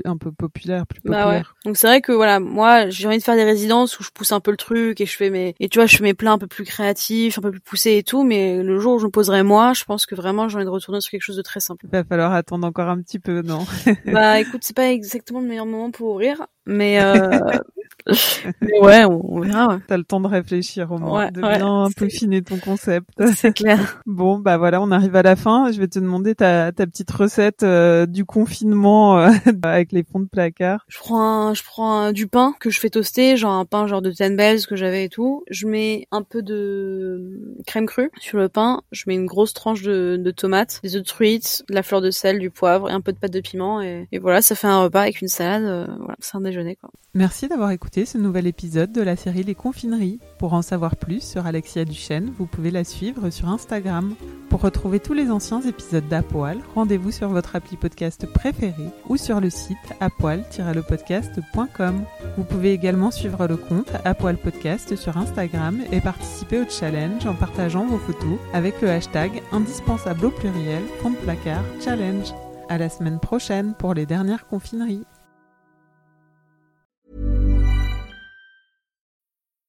un 0.04 0.16
peu 0.16 0.32
populaire, 0.32 0.73
plus 0.88 1.00
bah 1.04 1.22
populaire. 1.22 1.54
Donc 1.64 1.76
c'est 1.76 1.86
vrai 1.86 2.00
que 2.00 2.12
voilà, 2.12 2.40
moi 2.40 2.88
j'ai 2.90 3.06
envie 3.06 3.18
de 3.18 3.22
faire 3.22 3.36
des 3.36 3.44
résidences 3.44 3.98
où 3.98 4.02
je 4.02 4.10
pousse 4.10 4.32
un 4.32 4.40
peu 4.40 4.50
le 4.50 4.56
truc 4.56 5.00
et 5.00 5.06
je 5.06 5.16
fais 5.16 5.30
mes 5.30 5.54
et 5.60 5.68
tu 5.68 5.78
vois, 5.78 5.86
je 5.86 5.96
fais 5.96 6.02
mes 6.02 6.14
plats 6.14 6.32
un 6.32 6.38
peu 6.38 6.46
plus 6.46 6.64
créatifs, 6.64 7.38
un 7.38 7.42
peu 7.42 7.50
plus 7.50 7.60
poussés 7.60 7.96
et 7.96 8.02
tout, 8.02 8.24
mais 8.24 8.62
le 8.62 8.78
jour 8.78 8.94
où 8.94 8.98
je 8.98 9.06
me 9.06 9.10
poserai 9.10 9.42
moi, 9.42 9.72
je 9.72 9.84
pense 9.84 10.06
que 10.06 10.14
vraiment 10.14 10.48
j'ai 10.48 10.56
envie 10.56 10.64
de 10.64 10.70
retourner 10.70 11.00
sur 11.00 11.10
quelque 11.10 11.22
chose 11.22 11.36
de 11.36 11.42
très 11.42 11.60
simple. 11.60 11.86
Il 11.86 11.90
va 11.90 12.04
falloir 12.04 12.32
attendre 12.32 12.66
encore 12.66 12.88
un 12.88 13.00
petit 13.00 13.18
peu, 13.18 13.42
non? 13.42 13.64
Bah 14.06 14.40
écoute, 14.40 14.62
c'est 14.62 14.76
pas 14.76 14.90
exactement 14.90 15.40
le 15.40 15.46
meilleur 15.46 15.66
moment 15.66 15.90
pour 15.90 16.10
ouvrir, 16.10 16.46
mais 16.66 17.00
euh, 17.00 17.38
Mais 18.60 18.78
ouais, 18.80 19.04
on, 19.04 19.40
verra. 19.40 19.68
Ouais. 19.68 19.80
T'as 19.86 19.96
le 19.96 20.04
temps 20.04 20.20
de 20.20 20.26
réfléchir 20.26 20.92
au 20.92 20.98
moins, 20.98 21.30
de 21.30 21.40
bien 21.40 21.88
peaufiner 21.96 22.42
ton 22.42 22.58
concept. 22.58 23.08
C'est 23.34 23.52
clair. 23.52 24.02
bon, 24.06 24.38
bah 24.38 24.58
voilà, 24.58 24.82
on 24.82 24.90
arrive 24.90 25.16
à 25.16 25.22
la 25.22 25.36
fin. 25.36 25.72
Je 25.72 25.80
vais 25.80 25.88
te 25.88 25.98
demander 25.98 26.34
ta, 26.34 26.72
ta 26.72 26.86
petite 26.86 27.10
recette 27.10 27.62
euh, 27.62 28.06
du 28.06 28.24
confinement 28.24 29.18
euh, 29.18 29.30
avec 29.62 29.92
les 29.92 30.04
fonds 30.04 30.20
de 30.20 30.28
placard. 30.28 30.84
Je 30.88 30.98
prends 30.98 31.20
un, 31.20 31.54
je 31.54 31.62
prends 31.62 32.12
du 32.12 32.26
pain 32.26 32.54
que 32.60 32.68
je 32.68 32.78
fais 32.78 32.90
toaster, 32.90 33.36
genre 33.36 33.54
un 33.54 33.64
pain 33.64 33.86
genre 33.86 34.02
de 34.02 34.10
Ten 34.10 34.36
Bells 34.36 34.66
que 34.66 34.76
j'avais 34.76 35.04
et 35.04 35.08
tout. 35.08 35.42
Je 35.50 35.66
mets 35.66 36.06
un 36.10 36.22
peu 36.22 36.42
de 36.42 37.56
crème 37.66 37.86
crue 37.86 38.10
sur 38.20 38.38
le 38.38 38.48
pain. 38.48 38.82
Je 38.92 39.04
mets 39.06 39.14
une 39.14 39.26
grosse 39.26 39.54
tranche 39.54 39.82
de, 39.82 40.16
de 40.18 40.30
tomates, 40.30 40.80
des 40.82 40.96
œufs 40.96 41.02
de 41.02 41.06
truite, 41.06 41.64
de 41.68 41.74
la 41.74 41.82
fleur 41.82 42.02
de 42.02 42.10
sel, 42.10 42.38
du 42.38 42.50
poivre 42.50 42.90
et 42.90 42.92
un 42.92 43.00
peu 43.00 43.12
de 43.12 43.18
pâte 43.18 43.32
de 43.32 43.40
piment. 43.40 43.80
Et, 43.80 44.06
et 44.12 44.18
voilà, 44.18 44.42
ça 44.42 44.54
fait 44.54 44.66
un 44.66 44.82
repas 44.82 45.02
avec 45.02 45.22
une 45.22 45.28
salade. 45.28 45.64
Euh, 45.64 45.86
voilà, 45.98 46.16
c'est 46.18 46.36
un 46.36 46.42
déjeuner 46.42 46.76
quoi. 46.76 46.90
Merci 47.14 47.48
d'avoir 47.48 47.70
écouté 47.70 47.93
ce 47.94 48.18
nouvel 48.18 48.48
épisode 48.48 48.90
de 48.90 49.00
la 49.00 49.14
série 49.14 49.44
Les 49.44 49.54
Confineries. 49.54 50.18
Pour 50.40 50.52
en 50.52 50.62
savoir 50.62 50.96
plus 50.96 51.22
sur 51.22 51.46
Alexia 51.46 51.84
Duchesne, 51.84 52.32
vous 52.36 52.46
pouvez 52.46 52.72
la 52.72 52.82
suivre 52.82 53.30
sur 53.30 53.48
Instagram. 53.48 54.16
Pour 54.50 54.62
retrouver 54.62 54.98
tous 54.98 55.12
les 55.12 55.30
anciens 55.30 55.60
épisodes 55.60 56.08
d'Apoil, 56.08 56.58
rendez-vous 56.74 57.12
sur 57.12 57.28
votre 57.28 57.54
appli 57.54 57.76
podcast 57.76 58.26
préféré 58.26 58.88
ou 59.08 59.16
sur 59.16 59.40
le 59.40 59.48
site 59.48 59.76
apoil-lepodcast.com. 60.00 62.02
Vous 62.36 62.44
pouvez 62.44 62.72
également 62.72 63.12
suivre 63.12 63.46
le 63.46 63.56
compte 63.56 63.92
Apoil 64.04 64.38
Podcast 64.38 64.96
sur 64.96 65.16
Instagram 65.16 65.78
et 65.92 66.00
participer 66.00 66.60
au 66.60 66.68
challenge 66.68 67.24
en 67.26 67.34
partageant 67.34 67.86
vos 67.86 67.98
photos 67.98 68.40
avec 68.52 68.82
le 68.82 68.90
hashtag 68.90 69.40
indispensable 69.52 70.26
au 70.26 70.30
pluriel 70.30 70.82
de 70.82 71.24
placard 71.24 71.62
challenge. 71.80 72.34
À 72.68 72.76
la 72.76 72.88
semaine 72.88 73.20
prochaine 73.20 73.74
pour 73.78 73.94
les 73.94 74.06
dernières 74.06 74.48
confineries. 74.48 75.06